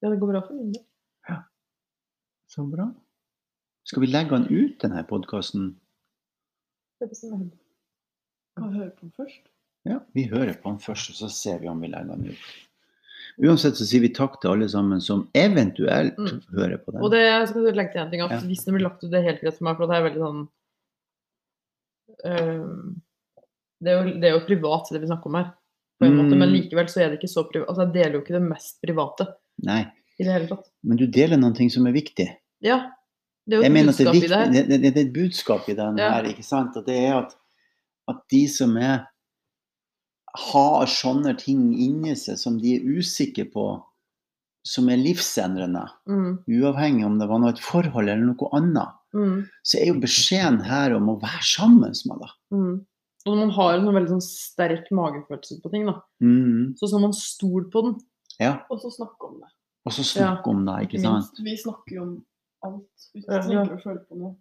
[0.02, 0.84] Ja, det går bra for min del.
[2.48, 2.86] så bra.
[3.86, 5.74] Skal vi legge den ut, denne podkasten?
[7.00, 7.52] Det bestemmer jeg.
[8.56, 9.42] Kan høre på den først?
[9.86, 12.46] Ja, vi hører på den først, og så ser vi om vi legger den ut.
[13.46, 16.40] Uansett så sier vi takk til alle sammen som eventuelt Mm.
[16.56, 17.02] hører på den.
[17.04, 18.40] Og det jeg skal legge til en ting, at Ja.
[18.40, 20.22] hvis det blir lagt ut, det er helt greit for meg, for det er veldig
[20.24, 20.48] sånn
[22.24, 23.00] øhm,
[23.82, 25.50] det, er jo, det er jo privat, det vi snakker om her,
[26.00, 26.54] på en måte, men Mm.
[26.54, 27.68] likevel så er det ikke så privat.
[27.68, 29.26] Altså, jeg deler jo ikke det mest private
[29.62, 29.82] Nei,
[30.18, 30.70] i det hele tatt.
[30.82, 32.36] men du deler noen ting som er viktig.
[32.62, 32.90] Ja.
[33.46, 34.50] Det er jo et budskap det i det her.
[34.52, 36.10] det, det, det er et budskap i den Ja.
[36.14, 36.76] her, ikke sant?
[36.76, 37.36] Og det er at,
[38.08, 39.06] at de som er
[40.36, 43.82] har sånne ting inni seg som de er usikre på,
[44.66, 49.46] som er livsendrende, Mm, uavhengig om det var noe et forhold eller noe annet, mm,
[49.64, 52.30] så er jo beskjeden her om å være sammen med deg.
[52.52, 52.86] mm.
[53.26, 56.76] Og når man har en sånn veldig sånn sterk magefølelse på ting, da, Mhm.
[56.78, 57.96] så skal man stole på den.
[58.38, 59.48] Ja, Og så snakke om det.
[59.86, 61.32] og så snakke om det, ikke sant.
[61.32, 62.24] Minst, Vi snakker jo om
[62.64, 63.08] alt.
[63.14, 64.34] Hvis du tenker å føle på noe,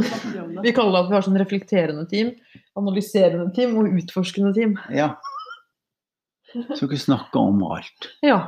[0.00, 0.62] vi om det.
[0.64, 2.32] Vi kaller det at vi har sånn reflekterende team,
[2.80, 4.78] analyserende team og utforskende team.
[4.90, 5.14] Ja.
[6.52, 8.10] Så ikke snakker om alt.
[8.24, 8.40] Ja.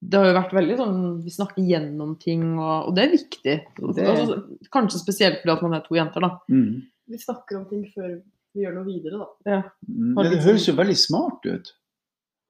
[0.00, 3.54] Det har jo vært veldig sånn Vi snakker gjennom ting, og, og det er viktig.
[3.96, 4.36] Det- Altså,
[4.70, 6.30] kanskje spesielt fordi at man er to jenter, da.
[6.48, 6.82] Mm.
[7.08, 8.20] Vi snakker om ting før
[8.54, 9.28] vi gjør noe videre, da.
[9.50, 9.62] Ja.
[9.88, 11.72] Mm, Det høres jo veldig smart ut.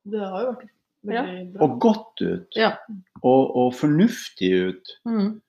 [0.08, 0.68] Det har jo vært.
[1.64, 2.58] Og godt ut.
[2.58, 2.72] Ja.
[3.22, 4.94] Og, og fornuftig ut.
[5.08, 5.40] Mm.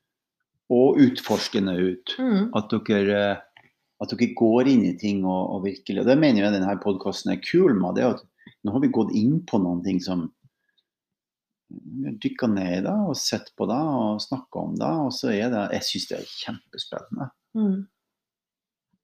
[0.73, 2.15] Og utforskende ut.
[2.21, 2.49] Mm.
[2.57, 6.45] At dere, eh, at dere går inn i ting og, og virkelig Og det mener
[6.45, 7.97] jeg denne podkasten er kul med.
[7.99, 8.25] det at
[8.63, 10.27] Nå har vi gått inn på noen ting som
[11.69, 14.93] Vi har dykka ned i det og sett på det og snakka om det.
[15.05, 17.31] Og så er det Jeg syns det er kjempespennende.
[17.57, 17.79] Mm.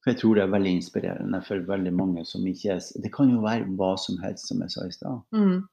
[0.05, 3.31] For jeg tror det er veldig inspirerende for veldig mange som ikke er Det kan
[3.31, 5.23] jo være hva som helst, som jeg sa i stad.
[5.33, 5.63] Mm.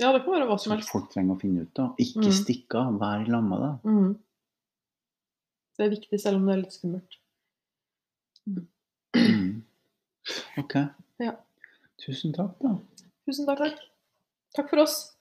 [0.00, 0.90] Ja, det kan være hva som helst.
[0.90, 1.94] folk trenger å finne ut av.
[2.02, 2.32] Ikke Mm.
[2.32, 3.90] stikke av, vær sammen med det.
[3.90, 4.18] Mm.
[5.78, 7.16] Det er viktig, selv om det er litt skummelt.
[8.48, 9.62] Mm.
[10.58, 10.74] OK.
[11.20, 11.36] Ja.
[11.98, 12.78] Tusen takk, da.
[13.26, 13.78] Tusen takk.
[14.54, 15.13] Takk for oss.